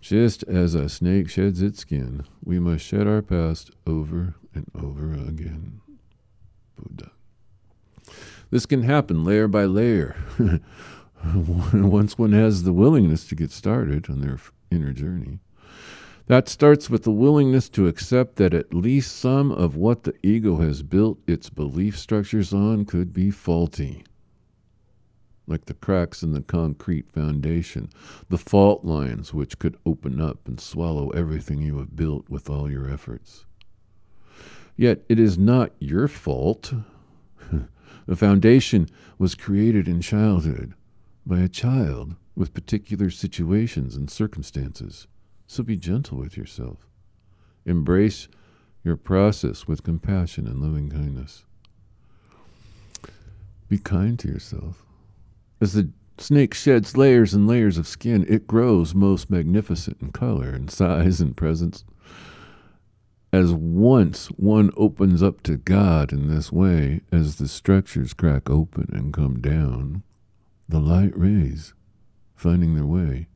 Just 0.00 0.42
as 0.44 0.74
a 0.74 0.88
snake 0.88 1.28
sheds 1.28 1.60
its 1.60 1.80
skin, 1.80 2.24
we 2.42 2.58
must 2.58 2.84
shed 2.84 3.06
our 3.06 3.20
past 3.20 3.70
over 3.86 4.34
and 4.54 4.66
over 4.74 5.12
again. 5.12 5.80
Buddha. 6.76 7.12
This 8.50 8.66
can 8.66 8.82
happen 8.82 9.24
layer 9.24 9.46
by 9.46 9.66
layer. 9.66 10.16
Once 11.34 12.16
one 12.16 12.32
has 12.32 12.62
the 12.62 12.72
willingness 12.72 13.26
to 13.28 13.34
get 13.34 13.50
started 13.50 14.08
on 14.08 14.22
their 14.22 14.38
inner 14.70 14.92
journey. 14.92 15.40
That 16.26 16.48
starts 16.48 16.88
with 16.88 17.02
the 17.02 17.10
willingness 17.10 17.68
to 17.70 17.86
accept 17.86 18.36
that 18.36 18.54
at 18.54 18.72
least 18.72 19.16
some 19.16 19.52
of 19.52 19.76
what 19.76 20.04
the 20.04 20.14
ego 20.22 20.56
has 20.56 20.82
built 20.82 21.18
its 21.26 21.50
belief 21.50 21.98
structures 21.98 22.54
on 22.54 22.86
could 22.86 23.12
be 23.12 23.30
faulty 23.30 24.04
like 25.46 25.66
the 25.66 25.74
cracks 25.74 26.22
in 26.22 26.32
the 26.32 26.42
concrete 26.42 27.10
foundation, 27.10 27.90
the 28.28 28.38
fault 28.38 28.84
lines 28.84 29.34
which 29.34 29.58
could 29.58 29.76
open 29.84 30.20
up 30.20 30.46
and 30.46 30.60
swallow 30.60 31.10
everything 31.10 31.60
you 31.60 31.78
have 31.78 31.96
built 31.96 32.28
with 32.28 32.48
all 32.48 32.70
your 32.70 32.88
efforts. 32.88 33.44
Yet 34.76 35.02
it 35.08 35.18
is 35.18 35.36
not 35.36 35.72
your 35.78 36.08
fault. 36.08 36.72
the 38.06 38.16
foundation 38.16 38.88
was 39.18 39.34
created 39.34 39.88
in 39.88 40.00
childhood 40.00 40.74
by 41.26 41.40
a 41.40 41.48
child 41.48 42.14
with 42.34 42.54
particular 42.54 43.10
situations 43.10 43.96
and 43.96 44.10
circumstances. 44.10 45.06
So 45.46 45.62
be 45.62 45.76
gentle 45.76 46.18
with 46.18 46.36
yourself. 46.36 46.86
Embrace 47.66 48.28
your 48.82 48.96
process 48.96 49.66
with 49.66 49.82
compassion 49.82 50.46
and 50.46 50.60
loving 50.60 50.88
kindness. 50.88 51.44
Be 53.68 53.78
kind 53.78 54.18
to 54.20 54.28
yourself. 54.28 54.84
As 55.60 55.74
the 55.74 55.90
snake 56.16 56.54
sheds 56.54 56.96
layers 56.96 57.34
and 57.34 57.46
layers 57.46 57.76
of 57.76 57.86
skin, 57.86 58.24
it 58.28 58.46
grows 58.46 58.94
most 58.94 59.30
magnificent 59.30 59.98
in 60.00 60.10
color 60.12 60.48
and 60.50 60.70
size 60.70 61.20
and 61.20 61.36
presence. 61.36 61.84
as 63.32 63.52
once 63.52 64.26
one 64.28 64.70
opens 64.76 65.22
up 65.22 65.42
to 65.42 65.56
God 65.56 66.12
in 66.12 66.28
this 66.28 66.50
way, 66.50 67.00
as 67.12 67.36
the 67.36 67.46
structures 67.46 68.12
crack 68.12 68.50
open 68.50 68.88
and 68.92 69.12
come 69.12 69.38
down, 69.40 70.02
the 70.68 70.80
light 70.80 71.16
rays, 71.16 71.72
finding 72.34 72.74
their 72.74 72.86
way, 72.86 73.28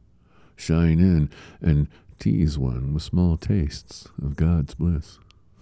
shine 0.56 0.98
in 0.98 1.30
and 1.60 1.86
tease 2.18 2.58
one 2.58 2.94
with 2.94 3.02
small 3.02 3.36
tastes 3.36 4.08
of 4.20 4.34
God's 4.34 4.74
bliss. 4.74 5.18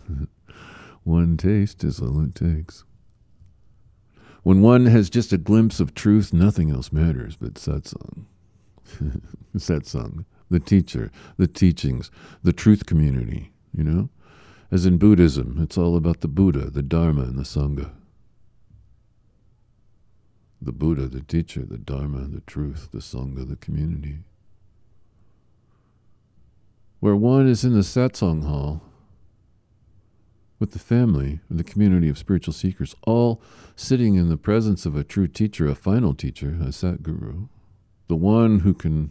one 1.02 1.36
taste 1.36 1.84
is 1.84 2.00
all 2.00 2.24
it 2.24 2.34
takes. 2.34 2.84
When 4.42 4.60
one 4.60 4.86
has 4.86 5.08
just 5.08 5.32
a 5.32 5.38
glimpse 5.38 5.78
of 5.78 5.94
truth, 5.94 6.32
nothing 6.32 6.70
else 6.70 6.92
matters 6.92 7.36
but 7.36 7.54
satsang. 7.54 8.24
satsang, 9.56 10.24
the 10.50 10.58
teacher, 10.58 11.12
the 11.36 11.46
teachings, 11.46 12.10
the 12.42 12.52
truth 12.52 12.86
community, 12.86 13.52
you 13.72 13.84
know? 13.84 14.08
As 14.70 14.84
in 14.86 14.98
Buddhism, 14.98 15.58
it's 15.60 15.78
all 15.78 15.96
about 15.96 16.22
the 16.22 16.28
Buddha, 16.28 16.70
the 16.70 16.82
Dharma, 16.82 17.22
and 17.22 17.38
the 17.38 17.42
Sangha. 17.42 17.92
The 20.60 20.72
Buddha, 20.72 21.06
the 21.06 21.20
teacher, 21.20 21.62
the 21.64 21.78
Dharma, 21.78 22.26
the 22.26 22.40
truth, 22.40 22.88
the 22.90 22.98
Sangha, 22.98 23.48
the 23.48 23.56
community. 23.56 24.20
Where 27.00 27.16
one 27.16 27.46
is 27.46 27.64
in 27.64 27.74
the 27.74 27.80
satsang 27.80 28.44
hall 28.44 28.82
with 30.62 30.70
the 30.70 30.78
family, 30.78 31.40
and 31.50 31.58
the 31.58 31.64
community 31.64 32.08
of 32.08 32.16
spiritual 32.16 32.54
seekers, 32.54 32.94
all 33.04 33.42
sitting 33.74 34.14
in 34.14 34.28
the 34.28 34.36
presence 34.36 34.86
of 34.86 34.94
a 34.94 35.02
true 35.02 35.26
teacher, 35.26 35.66
a 35.66 35.74
final 35.74 36.14
teacher, 36.14 36.56
a 36.64 36.70
Sat 36.70 37.02
Guru, 37.02 37.48
the 38.06 38.14
one 38.14 38.60
who 38.60 38.72
can 38.72 39.10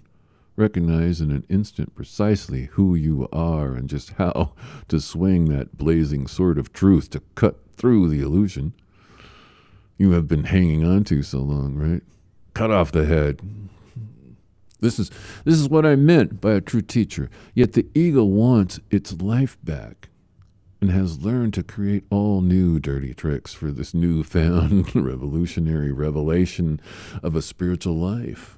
recognize 0.55 1.19
in 1.19 1.29
an 1.29 1.43
instant 1.49 1.93
precisely 1.93 2.69
who 2.71 2.95
you 2.95 3.27
are 3.33 3.73
and 3.73 3.89
just 3.89 4.11
how 4.11 4.53
to 4.87 5.01
swing 5.01 5.49
that 5.49 5.77
blazing 5.77 6.25
sword 6.25 6.57
of 6.57 6.71
truth 6.71 7.09
to 7.09 7.19
cut 7.35 7.59
through 7.75 8.07
the 8.07 8.21
illusion 8.21 8.71
you 9.97 10.11
have 10.11 10.29
been 10.29 10.45
hanging 10.45 10.85
on 10.85 11.03
to 11.03 11.21
so 11.21 11.39
long, 11.39 11.75
right? 11.75 12.01
Cut 12.53 12.71
off 12.71 12.93
the 12.93 13.05
head. 13.05 13.41
This 14.79 14.99
is 14.99 15.11
this 15.43 15.59
is 15.59 15.67
what 15.67 15.85
I 15.85 15.97
meant 15.97 16.39
by 16.39 16.53
a 16.53 16.61
true 16.61 16.81
teacher. 16.81 17.29
Yet 17.53 17.73
the 17.73 17.87
ego 17.93 18.23
wants 18.23 18.79
its 18.89 19.11
life 19.21 19.57
back 19.61 20.07
and 20.81 20.89
has 20.89 21.23
learned 21.23 21.53
to 21.53 21.63
create 21.63 22.05
all 22.09 22.41
new 22.41 22.79
dirty 22.79 23.13
tricks 23.13 23.53
for 23.53 23.71
this 23.71 23.93
newfound 23.93 24.95
revolutionary 24.95 25.91
revelation 25.91 26.81
of 27.21 27.35
a 27.35 27.41
spiritual 27.41 27.95
life. 27.95 28.57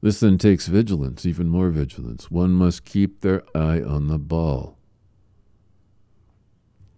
This 0.00 0.20
then 0.20 0.38
takes 0.38 0.68
vigilance, 0.68 1.26
even 1.26 1.48
more 1.48 1.70
vigilance. 1.70 2.30
One 2.30 2.52
must 2.52 2.84
keep 2.84 3.22
their 3.22 3.42
eye 3.56 3.80
on 3.82 4.06
the 4.06 4.18
ball. 4.18 4.76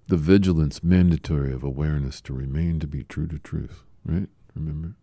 The 0.08 0.16
vigilance 0.16 0.82
mandatory 0.82 1.52
of 1.52 1.64
awareness 1.64 2.20
to 2.22 2.32
remain 2.32 2.80
to 2.80 2.86
be 2.86 3.02
true 3.02 3.26
to 3.28 3.38
truth, 3.38 3.82
right? 4.04 4.28
Remember? 4.54 4.96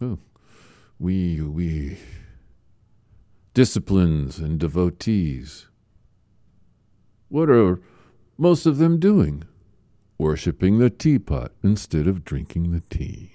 Oh, 0.00 0.18
we, 0.98 1.40
we. 1.40 1.98
Disciplines 3.54 4.38
and 4.38 4.58
devotees. 4.58 5.67
What 7.28 7.50
are 7.50 7.80
most 8.36 8.66
of 8.66 8.78
them 8.78 8.98
doing? 8.98 9.44
Worshipping 10.16 10.78
the 10.78 10.90
teapot 10.90 11.52
instead 11.62 12.06
of 12.06 12.24
drinking 12.24 12.72
the 12.72 12.80
tea. 12.80 13.32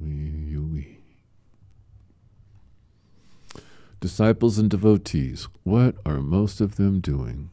We, 0.00 0.58
we. 0.58 0.98
Disciples 4.00 4.58
and 4.58 4.68
devotees, 4.68 5.48
what 5.62 5.96
are 6.04 6.20
most 6.20 6.60
of 6.60 6.76
them 6.76 7.00
doing? 7.00 7.50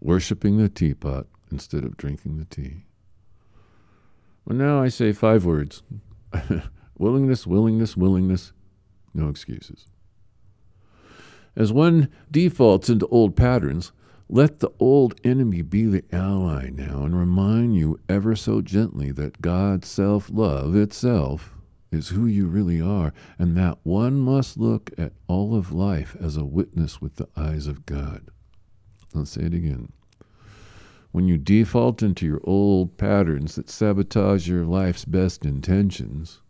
Worshipping 0.00 0.58
the 0.58 0.68
teapot 0.68 1.26
instead 1.50 1.84
of 1.84 1.96
drinking 1.96 2.36
the 2.36 2.44
tea. 2.44 2.84
Well, 4.44 4.58
now 4.58 4.82
I 4.82 4.88
say 4.88 5.12
five 5.12 5.46
words 5.46 5.82
willingness, 6.98 7.46
willingness, 7.46 7.96
willingness, 7.96 8.52
no 9.14 9.28
excuses. 9.28 9.86
As 11.56 11.72
one 11.72 12.10
defaults 12.30 12.90
into 12.90 13.06
old 13.06 13.36
patterns, 13.36 13.92
let 14.28 14.60
the 14.60 14.70
old 14.78 15.20
enemy 15.22 15.62
be 15.62 15.84
the 15.84 16.04
ally 16.10 16.70
now 16.70 17.04
and 17.04 17.18
remind 17.18 17.76
you 17.76 18.00
ever 18.08 18.34
so 18.34 18.62
gently 18.62 19.10
that 19.12 19.42
God's 19.42 19.88
self 19.88 20.30
love 20.30 20.74
itself 20.74 21.54
is 21.92 22.08
who 22.08 22.26
you 22.26 22.46
really 22.46 22.80
are, 22.80 23.12
and 23.38 23.56
that 23.56 23.78
one 23.82 24.18
must 24.18 24.58
look 24.58 24.90
at 24.98 25.12
all 25.28 25.54
of 25.54 25.72
life 25.72 26.16
as 26.20 26.36
a 26.36 26.44
witness 26.44 27.00
with 27.00 27.16
the 27.16 27.28
eyes 27.36 27.66
of 27.66 27.86
God. 27.86 28.28
I'll 29.14 29.26
say 29.26 29.42
it 29.42 29.54
again. 29.54 29.92
When 31.12 31.28
you 31.28 31.38
default 31.38 32.02
into 32.02 32.26
your 32.26 32.40
old 32.42 32.96
patterns 32.96 33.54
that 33.54 33.70
sabotage 33.70 34.48
your 34.48 34.64
life's 34.64 35.04
best 35.04 35.44
intentions, 35.44 36.40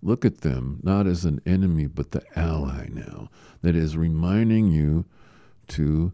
look 0.00 0.24
at 0.24 0.42
them 0.42 0.78
not 0.82 1.06
as 1.06 1.24
an 1.24 1.40
enemy 1.46 1.86
but 1.86 2.12
the 2.12 2.22
ally 2.38 2.86
now 2.92 3.28
that 3.62 3.74
is 3.74 3.96
reminding 3.96 4.68
you 4.68 5.04
to 5.68 6.12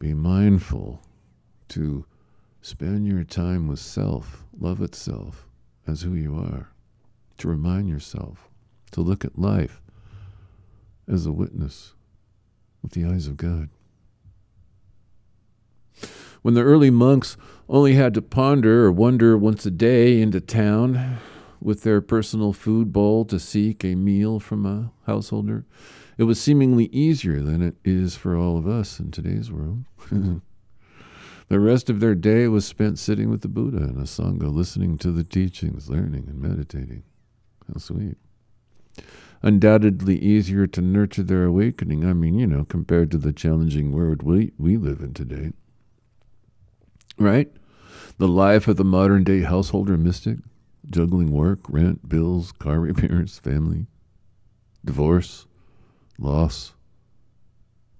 be 0.00 0.14
mindful, 0.14 1.02
to 1.68 2.04
spend 2.62 3.06
your 3.06 3.22
time 3.22 3.68
with 3.68 3.78
self, 3.78 4.42
love 4.58 4.82
itself 4.82 5.46
as 5.86 6.02
who 6.02 6.14
you 6.14 6.34
are 6.36 6.70
to 7.38 7.48
remind 7.48 7.88
yourself 7.88 8.48
to 8.90 9.00
look 9.00 9.24
at 9.24 9.38
life 9.38 9.80
as 11.06 11.26
a 11.26 11.32
witness 11.32 11.94
with 12.82 12.92
the 12.92 13.04
eyes 13.04 13.26
of 13.26 13.36
God. 13.36 13.68
When 16.42 16.54
the 16.54 16.62
early 16.62 16.90
monks 16.90 17.36
only 17.68 17.94
had 17.94 18.14
to 18.14 18.22
ponder 18.22 18.86
or 18.86 18.92
wander 18.92 19.36
once 19.36 19.66
a 19.66 19.70
day 19.70 20.20
into 20.20 20.40
town 20.40 21.18
with 21.60 21.82
their 21.82 22.00
personal 22.00 22.54
food 22.54 22.92
bowl 22.92 23.26
to 23.26 23.38
seek 23.38 23.84
a 23.84 23.94
meal 23.94 24.40
from 24.40 24.64
a 24.64 24.92
householder, 25.06 25.66
it 26.20 26.24
was 26.24 26.38
seemingly 26.38 26.84
easier 26.92 27.40
than 27.40 27.62
it 27.62 27.76
is 27.82 28.14
for 28.14 28.36
all 28.36 28.58
of 28.58 28.68
us 28.68 29.00
in 29.00 29.10
today's 29.10 29.50
world. 29.50 29.84
the 31.48 31.58
rest 31.58 31.88
of 31.88 32.00
their 32.00 32.14
day 32.14 32.46
was 32.46 32.66
spent 32.66 32.98
sitting 32.98 33.30
with 33.30 33.40
the 33.40 33.48
Buddha 33.48 33.84
in 33.84 33.96
a 33.96 34.02
Sangha, 34.02 34.52
listening 34.52 34.98
to 34.98 35.12
the 35.12 35.24
teachings, 35.24 35.88
learning, 35.88 36.26
and 36.28 36.38
meditating. 36.38 37.04
How 37.66 37.78
sweet. 37.78 38.18
Undoubtedly 39.40 40.18
easier 40.18 40.66
to 40.66 40.82
nurture 40.82 41.22
their 41.22 41.44
awakening. 41.44 42.04
I 42.04 42.12
mean, 42.12 42.38
you 42.38 42.46
know, 42.46 42.66
compared 42.66 43.10
to 43.12 43.16
the 43.16 43.32
challenging 43.32 43.90
world 43.90 44.22
we, 44.22 44.52
we 44.58 44.76
live 44.76 45.00
in 45.00 45.14
today. 45.14 45.54
Right? 47.16 47.50
The 48.18 48.28
life 48.28 48.68
of 48.68 48.76
the 48.76 48.84
modern 48.84 49.24
day 49.24 49.40
householder 49.40 49.96
mystic, 49.96 50.36
juggling 50.90 51.32
work, 51.32 51.60
rent, 51.66 52.06
bills, 52.06 52.52
car 52.52 52.78
repairs, 52.78 53.38
family, 53.38 53.86
divorce, 54.84 55.46
loss, 56.20 56.74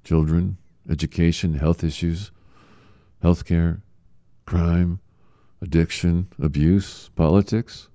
children, 0.04 0.58
education, 0.88 1.54
health 1.54 1.82
issues, 1.82 2.30
healthcare, 3.24 3.80
crime, 4.46 5.00
addiction, 5.62 6.28
abuse, 6.40 7.10
politics, 7.16 7.88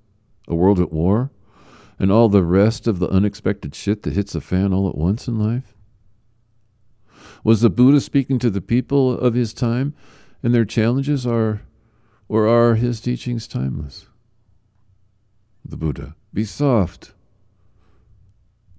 a 0.48 0.56
world 0.56 0.80
at 0.80 0.92
war, 0.92 1.32
and 1.98 2.12
all 2.12 2.28
the 2.28 2.44
rest 2.44 2.88
of 2.88 3.00
the 3.00 3.10
unexpected 3.10 3.74
shit 3.74 4.04
that 4.04 4.14
hits 4.14 4.34
the 4.34 4.42
fan 4.42 4.74
all 4.74 4.90
at 4.90 4.98
once 4.98 5.28
in 5.28 5.40
life? 5.40 5.76
Was 7.44 7.62
the 7.62 7.70
Buddha 7.70 8.02
speaking 8.02 8.40
to 8.40 8.50
the 8.50 8.62
people 8.62 9.18
of 9.18 9.34
his 9.34 9.54
time 9.54 9.94
and 10.44 10.54
their 10.54 10.66
challenges, 10.66 11.26
are 11.26 11.62
or 12.28 12.48
are 12.48 12.76
his 12.76 13.00
teachings 13.00 13.48
timeless? 13.48 14.08
The 15.64 15.78
Buddha, 15.78 16.16
be 16.34 16.44
soft. 16.44 17.14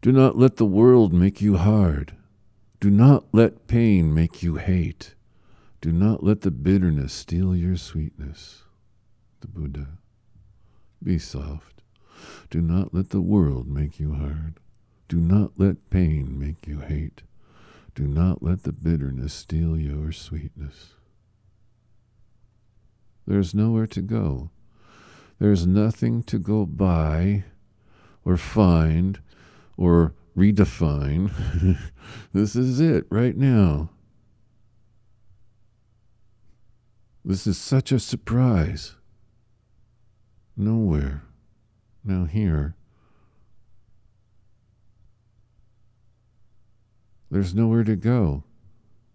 Do 0.06 0.12
not 0.12 0.38
let 0.38 0.54
the 0.54 0.64
world 0.64 1.12
make 1.12 1.40
you 1.40 1.56
hard. 1.56 2.14
Do 2.78 2.90
not 2.90 3.24
let 3.32 3.66
pain 3.66 4.14
make 4.14 4.40
you 4.40 4.54
hate. 4.54 5.16
Do 5.80 5.90
not 5.90 6.22
let 6.22 6.42
the 6.42 6.52
bitterness 6.52 7.12
steal 7.12 7.56
your 7.56 7.76
sweetness. 7.76 8.62
The 9.40 9.48
Buddha, 9.48 9.98
be 11.02 11.18
soft. 11.18 11.82
Do 12.50 12.60
not 12.60 12.94
let 12.94 13.10
the 13.10 13.20
world 13.20 13.66
make 13.66 13.98
you 13.98 14.14
hard. 14.14 14.60
Do 15.08 15.16
not 15.16 15.54
let 15.56 15.90
pain 15.90 16.38
make 16.38 16.68
you 16.68 16.78
hate. 16.78 17.22
Do 17.96 18.06
not 18.06 18.44
let 18.44 18.62
the 18.62 18.70
bitterness 18.70 19.34
steal 19.34 19.76
your 19.76 20.12
sweetness. 20.12 20.90
There's 23.26 23.56
nowhere 23.56 23.88
to 23.88 24.02
go. 24.02 24.50
There's 25.40 25.66
nothing 25.66 26.22
to 26.22 26.38
go 26.38 26.64
by 26.64 27.42
or 28.24 28.36
find 28.36 29.18
or 29.76 30.14
redefine. 30.36 31.30
this 32.32 32.56
is 32.56 32.80
it 32.80 33.06
right 33.10 33.36
now. 33.36 33.90
This 37.24 37.46
is 37.46 37.58
such 37.58 37.90
a 37.90 37.98
surprise. 37.98 38.94
Nowhere. 40.56 41.24
Now, 42.04 42.24
here, 42.24 42.76
There's 47.30 47.54
nowhere 47.54 47.84
to 47.84 47.96
go. 47.96 48.44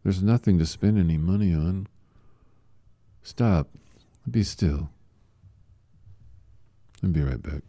There's 0.04 0.22
nothing 0.22 0.60
to 0.60 0.66
spend 0.66 0.98
any 0.98 1.18
money 1.18 1.54
on. 1.54 1.88
Stop. 3.24 3.70
Be 4.30 4.44
still. 4.44 4.90
I'll 7.04 7.10
be 7.10 7.22
right 7.22 7.42
back. 7.42 7.64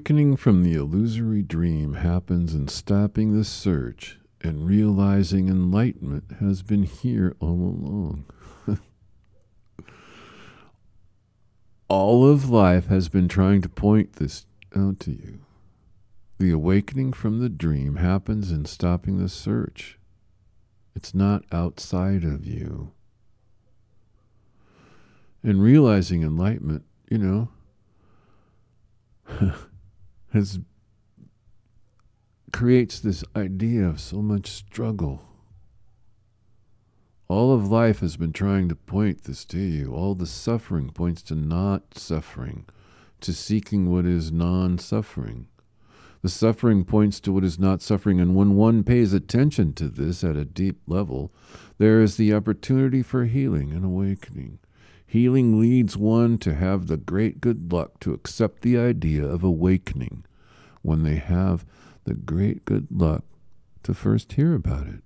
Awakening 0.00 0.34
from 0.34 0.62
the 0.62 0.72
illusory 0.72 1.42
dream 1.42 1.92
happens 1.92 2.54
in 2.54 2.66
stopping 2.66 3.36
the 3.36 3.44
search 3.44 4.18
and 4.40 4.66
realizing 4.66 5.46
enlightenment 5.46 6.24
has 6.40 6.62
been 6.62 6.84
here 6.84 7.36
all 7.38 7.50
along. 7.50 8.24
all 11.88 12.26
of 12.26 12.48
life 12.48 12.86
has 12.86 13.10
been 13.10 13.28
trying 13.28 13.60
to 13.60 13.68
point 13.68 14.14
this 14.14 14.46
out 14.74 14.98
to 15.00 15.10
you. 15.10 15.40
The 16.38 16.50
awakening 16.50 17.12
from 17.12 17.40
the 17.40 17.50
dream 17.50 17.96
happens 17.96 18.50
in 18.50 18.64
stopping 18.64 19.18
the 19.18 19.28
search. 19.28 19.98
It's 20.96 21.14
not 21.14 21.44
outside 21.52 22.24
of 22.24 22.46
you. 22.46 22.92
And 25.42 25.62
realizing 25.62 26.22
enlightenment, 26.22 26.86
you 27.10 27.18
know, 27.18 27.50
has 30.32 30.60
creates 32.52 32.98
this 33.00 33.24
idea 33.36 33.86
of 33.86 34.00
so 34.00 34.20
much 34.20 34.48
struggle. 34.48 35.22
All 37.28 37.54
of 37.54 37.70
life 37.70 38.00
has 38.00 38.16
been 38.16 38.32
trying 38.32 38.68
to 38.68 38.74
point 38.74 39.24
this 39.24 39.44
to 39.46 39.60
you. 39.60 39.94
All 39.94 40.16
the 40.16 40.26
suffering 40.26 40.90
points 40.90 41.22
to 41.22 41.36
not 41.36 41.96
suffering, 41.96 42.66
to 43.20 43.32
seeking 43.32 43.90
what 43.90 44.04
is 44.04 44.32
non 44.32 44.78
suffering. 44.78 45.46
The 46.22 46.28
suffering 46.28 46.84
points 46.84 47.20
to 47.20 47.32
what 47.32 47.44
is 47.44 47.58
not 47.58 47.80
suffering, 47.80 48.20
and 48.20 48.34
when 48.34 48.54
one 48.54 48.82
pays 48.82 49.12
attention 49.12 49.72
to 49.74 49.88
this 49.88 50.22
at 50.22 50.36
a 50.36 50.44
deep 50.44 50.80
level, 50.86 51.32
there 51.78 52.02
is 52.02 52.16
the 52.16 52.34
opportunity 52.34 53.02
for 53.02 53.24
healing 53.24 53.72
and 53.72 53.84
awakening. 53.84 54.58
Healing 55.10 55.58
leads 55.58 55.96
one 55.96 56.38
to 56.38 56.54
have 56.54 56.86
the 56.86 56.96
great 56.96 57.40
good 57.40 57.72
luck 57.72 57.98
to 57.98 58.14
accept 58.14 58.62
the 58.62 58.78
idea 58.78 59.26
of 59.26 59.42
awakening 59.42 60.24
when 60.82 61.02
they 61.02 61.16
have 61.16 61.66
the 62.04 62.14
great 62.14 62.64
good 62.64 62.86
luck 62.92 63.24
to 63.82 63.92
first 63.92 64.34
hear 64.34 64.54
about 64.54 64.86
it. 64.86 65.02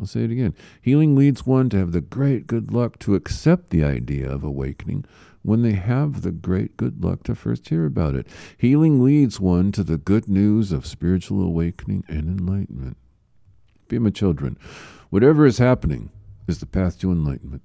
I'll 0.00 0.06
say 0.06 0.24
it 0.24 0.30
again. 0.30 0.54
Healing 0.80 1.14
leads 1.14 1.44
one 1.44 1.68
to 1.68 1.76
have 1.76 1.92
the 1.92 2.00
great 2.00 2.46
good 2.46 2.72
luck 2.72 2.98
to 3.00 3.14
accept 3.14 3.68
the 3.68 3.84
idea 3.84 4.26
of 4.26 4.42
awakening 4.42 5.04
when 5.42 5.60
they 5.60 5.72
have 5.72 6.22
the 6.22 6.32
great 6.32 6.78
good 6.78 7.04
luck 7.04 7.24
to 7.24 7.34
first 7.34 7.68
hear 7.68 7.84
about 7.84 8.14
it. 8.14 8.26
Healing 8.56 9.04
leads 9.04 9.38
one 9.38 9.70
to 9.72 9.84
the 9.84 9.98
good 9.98 10.28
news 10.30 10.72
of 10.72 10.86
spiritual 10.86 11.42
awakening 11.42 12.04
and 12.08 12.40
enlightenment. 12.40 12.96
Be 13.86 13.98
my 13.98 14.08
children. 14.08 14.56
Whatever 15.10 15.44
is 15.44 15.58
happening 15.58 16.10
is 16.48 16.60
the 16.60 16.66
path 16.66 16.98
to 17.00 17.12
enlightenment. 17.12 17.60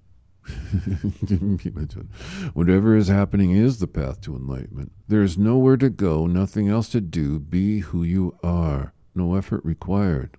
Whatever 2.53 2.95
is 2.95 3.07
happening 3.07 3.51
is 3.51 3.79
the 3.79 3.87
path 3.87 4.21
to 4.21 4.35
enlightenment. 4.35 4.91
There 5.07 5.23
is 5.23 5.37
nowhere 5.37 5.77
to 5.77 5.89
go, 5.89 6.27
nothing 6.27 6.69
else 6.69 6.89
to 6.89 7.01
do. 7.01 7.39
Be 7.39 7.79
who 7.79 8.03
you 8.03 8.37
are. 8.43 8.93
No 9.15 9.35
effort 9.35 9.63
required. 9.63 10.37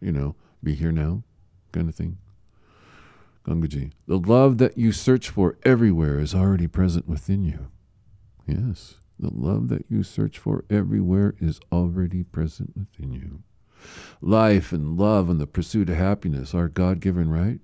You 0.00 0.12
know, 0.12 0.36
be 0.62 0.74
here 0.74 0.92
now 0.92 1.22
kind 1.74 1.88
of 1.88 1.94
thing. 1.94 2.18
Gangaji, 3.46 3.92
the 4.06 4.18
love 4.18 4.56
that 4.58 4.78
you 4.78 4.92
search 4.92 5.28
for 5.28 5.58
everywhere 5.64 6.18
is 6.18 6.34
already 6.34 6.66
present 6.66 7.06
within 7.06 7.44
you. 7.44 7.70
Yes, 8.46 8.94
the 9.18 9.30
love 9.30 9.68
that 9.68 9.90
you 9.90 10.02
search 10.02 10.38
for 10.38 10.64
everywhere 10.70 11.34
is 11.40 11.60
already 11.70 12.22
present 12.22 12.74
within 12.76 13.12
you. 13.12 13.42
Life 14.22 14.72
and 14.72 14.96
love 14.96 15.28
and 15.28 15.38
the 15.38 15.46
pursuit 15.46 15.90
of 15.90 15.96
happiness 15.96 16.54
are 16.54 16.68
God 16.68 17.00
given 17.00 17.28
right. 17.28 17.60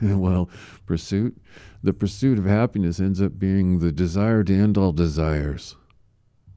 well, 0.18 0.48
pursuit, 0.86 1.36
the 1.82 1.92
pursuit 1.92 2.38
of 2.38 2.44
happiness 2.44 3.00
ends 3.00 3.20
up 3.20 3.38
being 3.38 3.78
the 3.78 3.92
desire 3.92 4.42
to 4.44 4.54
end 4.54 4.78
all 4.78 4.92
desires, 4.92 5.76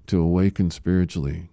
to 0.07 0.21
awaken 0.21 0.71
spiritually. 0.71 1.49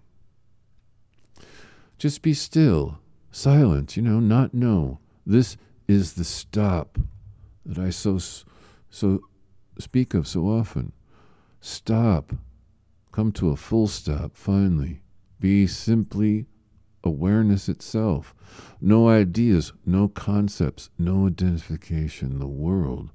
Just 1.97 2.21
be 2.21 2.33
still, 2.33 2.99
silent, 3.31 3.95
you 3.97 4.01
know, 4.01 4.19
not 4.19 4.53
know. 4.53 4.99
This 5.25 5.57
is 5.87 6.13
the 6.13 6.23
stop 6.23 6.97
that 7.65 7.77
I 7.77 7.89
so 7.89 8.19
so 8.89 9.21
speak 9.77 10.13
of 10.13 10.27
so 10.27 10.47
often. 10.47 10.93
Stop. 11.59 12.33
Come 13.11 13.31
to 13.33 13.49
a 13.49 13.55
full 13.55 13.87
stop 13.87 14.35
finally. 14.35 15.01
Be 15.39 15.67
simply 15.67 16.45
awareness 17.03 17.69
itself. 17.69 18.33
No 18.79 19.09
ideas, 19.09 19.73
no 19.85 20.07
concepts, 20.07 20.89
no 20.97 21.27
identification. 21.27 22.39
The 22.39 22.47
world 22.47 23.09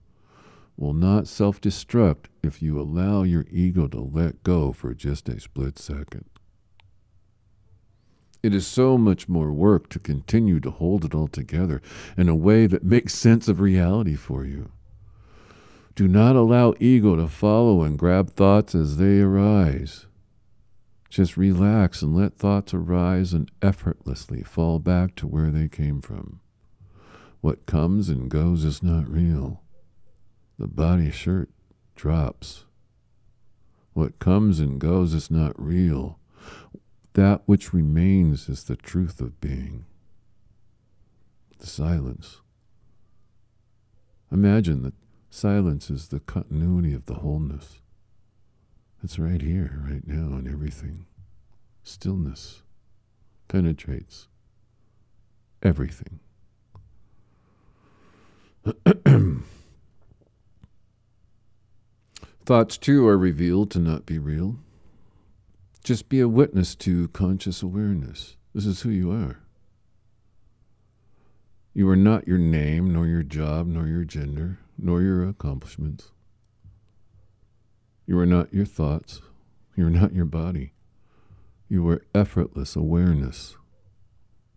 will 0.77 0.93
not 0.93 1.27
self 1.27 1.61
destruct 1.61 2.27
if 2.43 2.63
you 2.63 2.81
allow 2.81 3.23
your 3.23 3.47
ego 3.51 3.89
to 3.89 4.01
let 4.01 4.43
go 4.43 4.73
for 4.73 4.95
just 4.95 5.29
a 5.29 5.41
split 5.41 5.79
second. 5.79 6.25
It 8.43 8.55
is 8.55 8.67
so 8.67 8.97
much 8.97 9.29
more 9.29 9.53
work 9.53 9.89
to 9.89 9.99
continue 9.99 10.61
to 10.61 10.71
hold 10.71 11.05
it 11.05 11.15
all 11.15 11.27
together 11.27 11.83
in 12.17 12.29
a 12.29 12.37
way 12.37 12.67
that 12.67 12.85
makes 12.85 13.15
sense 13.15 13.49
of 13.49 13.59
reality 13.61 14.15
for 14.15 14.45
you. 14.45 14.71
Do 15.97 16.07
not 16.07 16.37
allow 16.37 16.75
ego 16.79 17.17
to 17.17 17.27
follow 17.27 17.83
and 17.83 17.99
grab 17.99 18.31
thoughts 18.31 18.75
as 18.75 18.99
they 18.99 19.21
arise. 19.21 20.06
Just 21.09 21.37
relax 21.37 22.03
and 22.03 22.17
let 22.17 22.37
thoughts 22.37 22.75
arise 22.75 23.33
and 23.33 23.51
effortlessly 23.63 24.43
fall 24.43 24.79
back 24.79 25.15
to 25.17 25.27
where 25.27 25.51
they 25.51 25.69
came 25.69 26.01
from. 26.01 26.41
What 27.41 27.67
comes 27.67 28.09
and 28.09 28.29
goes 28.29 28.65
is 28.65 28.83
not 28.83 29.09
real. 29.09 29.63
The 30.59 30.67
body 30.67 31.11
shirt 31.11 31.51
drops. 31.95 32.65
What 33.93 34.19
comes 34.19 34.59
and 34.59 34.81
goes 34.81 35.15
is 35.15 35.31
not 35.31 35.55
real. 35.61 36.19
That 37.13 37.43
which 37.47 37.73
remains 37.73 38.49
is 38.49 38.65
the 38.65 38.77
truth 38.77 39.21
of 39.21 39.41
being. 39.41 39.87
The 41.59 41.67
silence. 41.67 42.41
Imagine 44.31 44.83
that 44.83 44.95
silence 45.31 45.89
is 45.89 46.09
the 46.09 46.21
continuity 46.21 46.93
of 46.93 47.07
the 47.07 47.15
wholeness. 47.15 47.81
It's 49.07 49.21
right 49.21 49.41
here, 49.41 49.85
right 49.89 50.05
now, 50.05 50.37
in 50.37 50.49
everything. 50.53 51.07
Stillness 51.85 52.65
penetrates 53.47 54.27
everything. 55.63 56.19
Thoughts, 62.45 62.77
too, 62.77 63.07
are 63.07 63.17
revealed 63.17 63.71
to 63.71 63.79
not 63.79 64.07
be 64.07 64.19
real. 64.19 64.57
Just 65.85 66.09
be 66.09 66.19
a 66.19 66.27
witness 66.27 66.75
to 66.75 67.07
conscious 67.07 67.63
awareness. 67.63 68.37
This 68.57 68.67
is 68.67 68.81
who 68.81 68.91
you 68.91 69.13
are. 69.13 69.39
You 71.73 71.89
are 71.89 71.95
not 71.95 72.27
your 72.27 72.39
name, 72.39 72.93
nor 72.93 73.07
your 73.07 73.23
job, 73.23 73.69
nor 73.69 73.87
your 73.87 74.03
gender, 74.03 74.59
nor 74.77 75.01
your 75.01 75.29
accomplishments. 75.29 76.11
You 78.07 78.19
are 78.19 78.27
not 78.27 78.55
your 78.55 78.65
thoughts. 78.65 79.21
You 79.75 79.87
are 79.87 79.91
not 79.91 80.15
your 80.15 80.25
body. 80.25 80.73
You 81.69 81.89
are 81.89 82.05
effortless 82.15 82.77
awareness. 82.77 83.57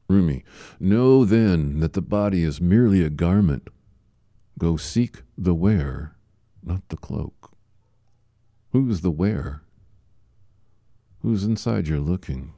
Rumi, 0.08 0.44
know 0.80 1.26
then 1.26 1.80
that 1.80 1.94
the 1.94 2.02
body 2.02 2.44
is 2.44 2.62
merely 2.62 3.04
a 3.04 3.10
garment. 3.10 3.70
Go 4.58 4.78
seek 4.78 5.24
the 5.38 5.54
wearer, 5.54 6.16
not 6.64 6.88
the 6.90 6.98
cloak. 6.98 7.52
Who's 8.72 9.02
the 9.02 9.12
wearer? 9.12 9.64
Who's 11.22 11.44
inside 11.44 11.88
you're 11.88 12.00
looking? 12.00 12.54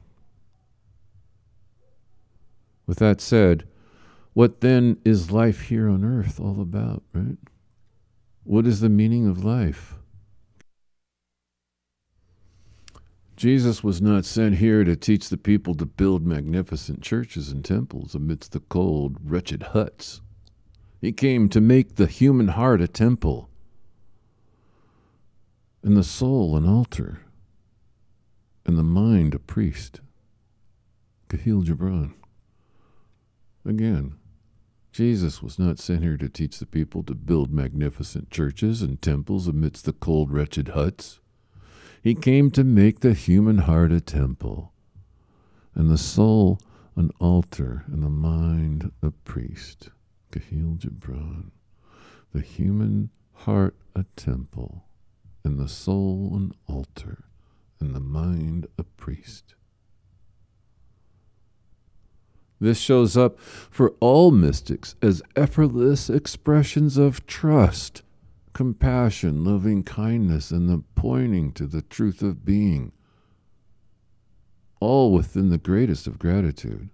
With 2.86 2.98
that 2.98 3.20
said, 3.20 3.66
what 4.34 4.60
then 4.60 4.98
is 5.04 5.30
life 5.30 5.62
here 5.62 5.88
on 5.88 6.04
earth 6.04 6.40
all 6.40 6.60
about, 6.60 7.02
right? 7.12 7.38
What 8.44 8.66
is 8.66 8.80
the 8.80 8.88
meaning 8.88 9.26
of 9.26 9.44
life? 9.44 9.94
Jesus 13.36 13.82
was 13.82 14.02
not 14.02 14.24
sent 14.24 14.56
here 14.56 14.84
to 14.84 14.94
teach 14.94 15.28
the 15.28 15.36
people 15.36 15.74
to 15.74 15.86
build 15.86 16.26
magnificent 16.26 17.02
churches 17.02 17.50
and 17.50 17.64
temples 17.64 18.14
amidst 18.14 18.52
the 18.52 18.60
cold, 18.60 19.16
wretched 19.24 19.62
huts. 19.62 20.20
He 21.00 21.12
came 21.12 21.48
to 21.48 21.60
make 21.60 21.96
the 21.96 22.06
human 22.06 22.48
heart 22.48 22.80
a 22.80 22.88
temple 22.88 23.48
and 25.82 25.96
the 25.96 26.04
soul 26.04 26.56
an 26.56 26.68
altar 26.68 27.22
and 28.64 28.78
the 28.78 28.84
mind 28.84 29.34
a 29.34 29.38
priest. 29.38 30.00
Kahlil 31.28 31.64
Gibran. 31.64 32.12
Again, 33.64 34.14
Jesus 34.92 35.42
was 35.42 35.58
not 35.58 35.78
sent 35.78 36.02
here 36.02 36.18
to 36.18 36.28
teach 36.28 36.58
the 36.58 36.66
people 36.66 37.02
to 37.04 37.14
build 37.14 37.52
magnificent 37.52 38.30
churches 38.30 38.82
and 38.82 39.00
temples 39.00 39.48
amidst 39.48 39.86
the 39.86 39.92
cold, 39.92 40.30
wretched 40.30 40.68
huts. 40.68 41.18
He 42.02 42.16
came 42.16 42.50
to 42.50 42.64
make 42.64 42.98
the 42.98 43.14
human 43.14 43.58
heart 43.58 43.92
a 43.92 44.00
temple, 44.00 44.72
and 45.72 45.88
the 45.88 45.96
soul 45.96 46.60
an 46.96 47.12
altar, 47.20 47.84
and 47.86 48.02
the 48.02 48.10
mind 48.10 48.90
a 49.02 49.12
priest. 49.12 49.90
Kahlil 50.32 50.78
Gibran. 50.78 51.52
The 52.32 52.40
human 52.40 53.10
heart 53.32 53.76
a 53.94 54.04
temple, 54.16 54.84
and 55.44 55.60
the 55.60 55.68
soul 55.68 56.32
an 56.34 56.52
altar, 56.66 57.24
and 57.78 57.94
the 57.94 58.00
mind 58.00 58.66
a 58.76 58.82
priest. 58.82 59.54
This 62.60 62.78
shows 62.78 63.16
up 63.16 63.38
for 63.38 63.94
all 64.00 64.32
mystics 64.32 64.96
as 65.00 65.22
effortless 65.36 66.10
expressions 66.10 66.96
of 66.96 67.26
trust 67.26 68.02
compassion, 68.52 69.44
loving 69.44 69.82
kindness, 69.82 70.50
and 70.50 70.68
the 70.68 70.82
pointing 70.94 71.52
to 71.52 71.66
the 71.66 71.82
truth 71.82 72.22
of 72.22 72.44
being, 72.44 72.92
all 74.80 75.12
within 75.12 75.48
the 75.48 75.58
greatest 75.58 76.06
of 76.06 76.18
gratitude. 76.18 76.90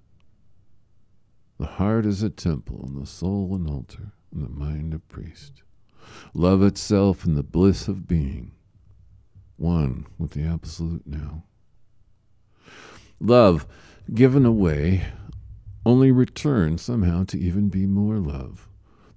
The 1.59 1.67
heart 1.67 2.07
is 2.07 2.23
a 2.23 2.31
temple, 2.31 2.85
and 2.87 3.01
the 3.01 3.07
soul 3.07 3.55
an 3.55 3.69
altar, 3.69 4.13
and 4.33 4.45
the 4.45 4.49
mind 4.49 4.95
a 4.95 4.99
priest. 4.99 5.63
Love 6.33 6.63
itself 6.63 7.25
in 7.25 7.35
the 7.35 7.43
bliss 7.43 7.89
of 7.89 8.07
being, 8.07 8.53
one 9.57 10.07
with 10.19 10.33
the 10.33 10.45
Absolute 10.45 11.07
now. 11.07 11.45
Love, 13.21 13.67
given 14.15 14.47
away, 14.47 15.05
only 15.85 16.13
returns 16.13 16.83
somehow 16.83 17.25
to 17.25 17.39
even 17.39 17.69
be 17.69 17.87
more 17.87 18.19
love. 18.19 18.68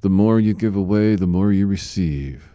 The 0.02 0.10
more 0.10 0.40
you 0.40 0.56
give 0.56 0.76
away, 0.76 1.16
the 1.16 1.28
more 1.28 1.52
you 1.52 1.68
receive. 1.68 2.50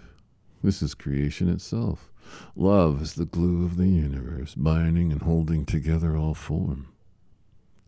This 0.64 0.82
is 0.82 0.94
creation 0.94 1.48
itself. 1.48 2.11
Love 2.56 3.00
is 3.00 3.14
the 3.14 3.24
glue 3.24 3.64
of 3.64 3.76
the 3.76 3.87
universe, 3.87 4.56
binding 4.56 5.12
and 5.12 5.22
holding 5.22 5.64
together 5.64 6.16
all 6.16 6.35
form. 6.35 6.88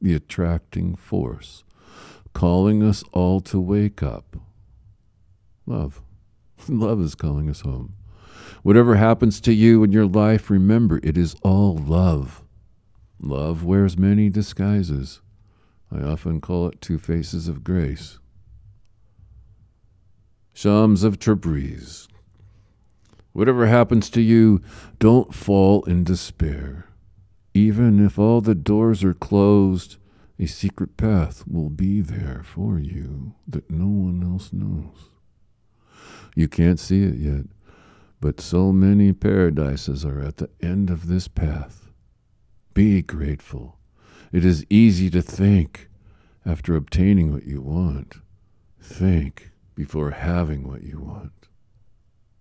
The 0.00 0.14
attracting 0.14 0.94
force, 0.94 1.64
calling 2.32 2.84
us 2.84 3.02
all 3.12 3.40
to 3.40 3.60
wake 3.60 4.00
up. 4.00 4.36
Love. 5.66 6.02
Love 6.68 7.00
is 7.00 7.16
calling 7.16 7.50
us 7.50 7.62
home. 7.62 7.94
Whatever 8.62 8.94
happens 8.94 9.40
to 9.40 9.52
you 9.52 9.82
in 9.82 9.90
your 9.90 10.06
life, 10.06 10.50
remember 10.50 11.00
it 11.02 11.18
is 11.18 11.34
all 11.42 11.76
love. 11.76 12.44
Love 13.20 13.64
wears 13.64 13.98
many 13.98 14.30
disguises. 14.30 15.20
I 15.90 16.00
often 16.00 16.40
call 16.40 16.68
it 16.68 16.80
two 16.80 16.98
faces 16.98 17.48
of 17.48 17.64
grace. 17.64 18.18
Shams 20.60 21.04
of 21.04 21.20
Tabriz. 21.20 22.08
Whatever 23.32 23.68
happens 23.68 24.10
to 24.10 24.20
you, 24.20 24.60
don't 24.98 25.32
fall 25.32 25.84
in 25.84 26.02
despair. 26.02 26.88
Even 27.54 28.04
if 28.04 28.18
all 28.18 28.40
the 28.40 28.56
doors 28.56 29.04
are 29.04 29.14
closed, 29.14 29.98
a 30.36 30.46
secret 30.46 30.96
path 30.96 31.46
will 31.46 31.70
be 31.70 32.00
there 32.00 32.42
for 32.44 32.80
you 32.80 33.36
that 33.46 33.70
no 33.70 33.86
one 33.86 34.20
else 34.24 34.52
knows. 34.52 35.10
You 36.34 36.48
can't 36.48 36.80
see 36.80 37.04
it 37.04 37.14
yet, 37.14 37.44
but 38.20 38.40
so 38.40 38.72
many 38.72 39.12
paradises 39.12 40.04
are 40.04 40.20
at 40.20 40.38
the 40.38 40.50
end 40.60 40.90
of 40.90 41.06
this 41.06 41.28
path. 41.28 41.88
Be 42.74 43.00
grateful. 43.00 43.78
It 44.32 44.44
is 44.44 44.66
easy 44.68 45.08
to 45.10 45.22
think 45.22 45.88
after 46.44 46.74
obtaining 46.74 47.32
what 47.32 47.46
you 47.46 47.62
want. 47.62 48.16
Think 48.80 49.52
before 49.78 50.10
having 50.10 50.66
what 50.66 50.82
you 50.82 50.98
want. 50.98 51.30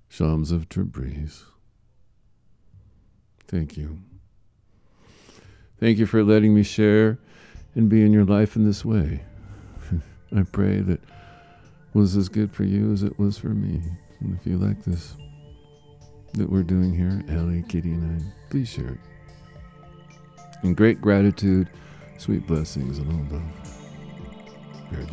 Shams 0.10 0.52
of 0.52 0.67
Tabriz. 0.69 1.43
Thank 3.47 3.78
you. 3.78 4.00
Thank 5.80 6.00
you 6.00 6.08
for 6.08 6.23
letting 6.23 6.56
me 6.56 6.63
share 6.63 7.19
and 7.76 7.89
be 7.89 8.04
in 8.04 8.12
your 8.12 8.26
life 8.26 8.56
in 8.56 8.65
this 8.65 8.84
way. 8.84 9.21
I 10.36 10.41
pray 10.52 10.80
that 10.80 11.00
was 11.93 12.17
as 12.17 12.28
good 12.28 12.52
for 12.52 12.63
you 12.63 12.91
as 12.91 13.04
it 13.04 13.19
was 13.19 13.38
for 13.38 13.50
me. 13.50 13.84
And 14.19 14.36
if 14.36 14.47
you 14.47 14.58
like 14.58 14.84
this 14.84 15.15
that 16.34 16.50
we're 16.50 16.63
doing 16.63 16.91
here, 16.91 17.23
Ellie, 17.30 17.63
Kitty, 17.69 17.91
and 17.91 18.19
I, 18.19 18.50
please 18.50 18.67
share 18.67 18.89
it. 18.89 19.00
In 20.63 20.73
great 20.73 21.02
gratitude, 21.02 21.69
sweet 22.17 22.47
blessings, 22.47 22.97
and 22.97 23.12
all 23.12 23.38
love. 23.38 24.91
Bear 24.91 25.04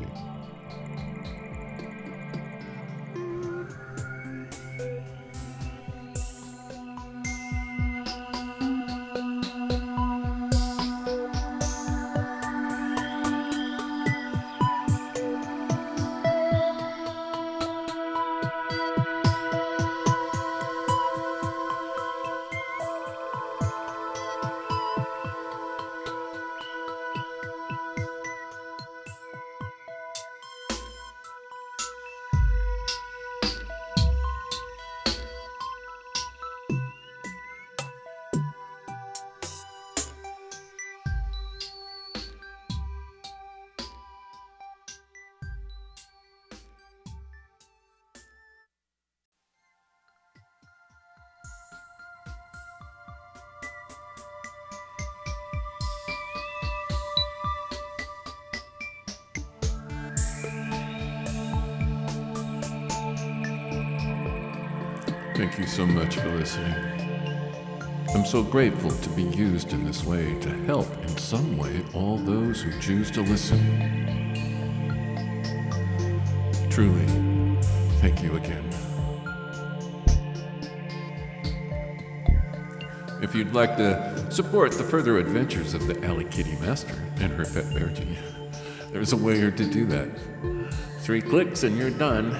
Thank 65.35 65.59
you 65.59 65.67
so 65.67 65.87
much 65.87 66.17
for 66.17 66.29
listening. 66.29 66.75
I'm 68.15 68.25
so 68.25 68.43
grateful 68.45 68.91
to 68.91 69.11
be 69.11 69.25
used 69.25 69.73
in 69.73 69.85
this 69.85 70.05
way 70.05 70.39
to 70.41 70.49
help 70.67 70.87
in 71.03 71.17
some 71.19 71.57
way 71.57 71.83
all 71.93 72.17
those 72.17 72.63
who 72.63 72.71
choose 72.81 73.11
to 73.11 73.23
listen. 73.23 73.59
Truly, 76.71 77.07
thank 78.01 78.23
you 78.23 78.37
again. 78.37 78.65
If 83.21 83.35
you'd 83.35 83.53
like 83.53 83.77
to 83.79 84.31
support 84.31 84.73
the 84.73 84.85
further 84.85 85.19
adventures 85.19 85.75
of 85.75 85.87
the 85.87 86.05
Alley 86.05 86.25
Kitty 86.25 86.57
Master 86.61 86.95
and 87.17 87.33
her 87.33 87.45
pet 87.45 87.65
Beargy, 87.73 88.17
there's 88.95 89.13
a 89.13 89.17
way 89.17 89.41
to 89.41 89.51
do 89.51 89.85
that. 89.87 90.09
Three 91.01 91.21
clicks 91.21 91.65
and 91.65 91.77
you're 91.77 91.91
done. 91.91 92.31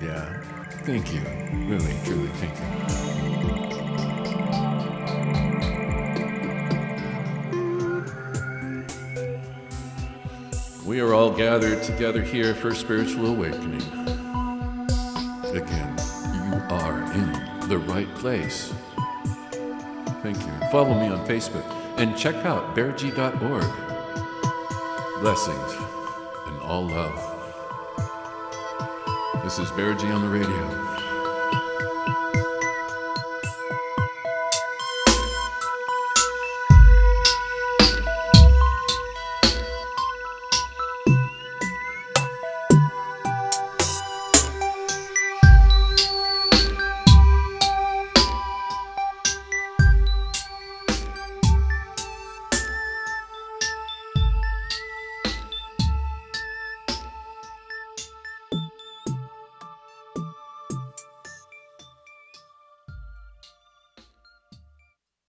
Yeah. 0.00 0.40
Thank 0.84 1.12
you. 1.12 1.20
Really, 1.66 1.92
truly, 2.04 2.28
thank 2.34 2.56
you. 2.56 2.86
We 10.86 11.00
are 11.00 11.12
all 11.12 11.32
gathered 11.32 11.82
together 11.82 12.22
here 12.22 12.54
for 12.54 12.72
spiritual 12.72 13.26
awakening. 13.26 13.82
Again, 15.52 15.96
you 16.32 16.62
are 16.70 17.12
in 17.12 17.68
the 17.68 17.78
right 17.88 18.14
place. 18.14 18.72
Thank 20.22 20.38
you. 20.38 20.68
Follow 20.70 20.94
me 20.94 21.08
on 21.08 21.26
Facebook 21.26 21.68
and 21.98 22.16
check 22.16 22.36
out 22.46 22.76
bearg.org. 22.76 23.95
Blessings 25.26 25.74
and 26.46 26.60
all 26.60 26.86
love. 26.86 27.18
This 29.42 29.58
is 29.58 29.72
Bear 29.72 29.92
G 29.92 30.06
on 30.06 30.22
the 30.22 30.28
radio. 30.28 30.95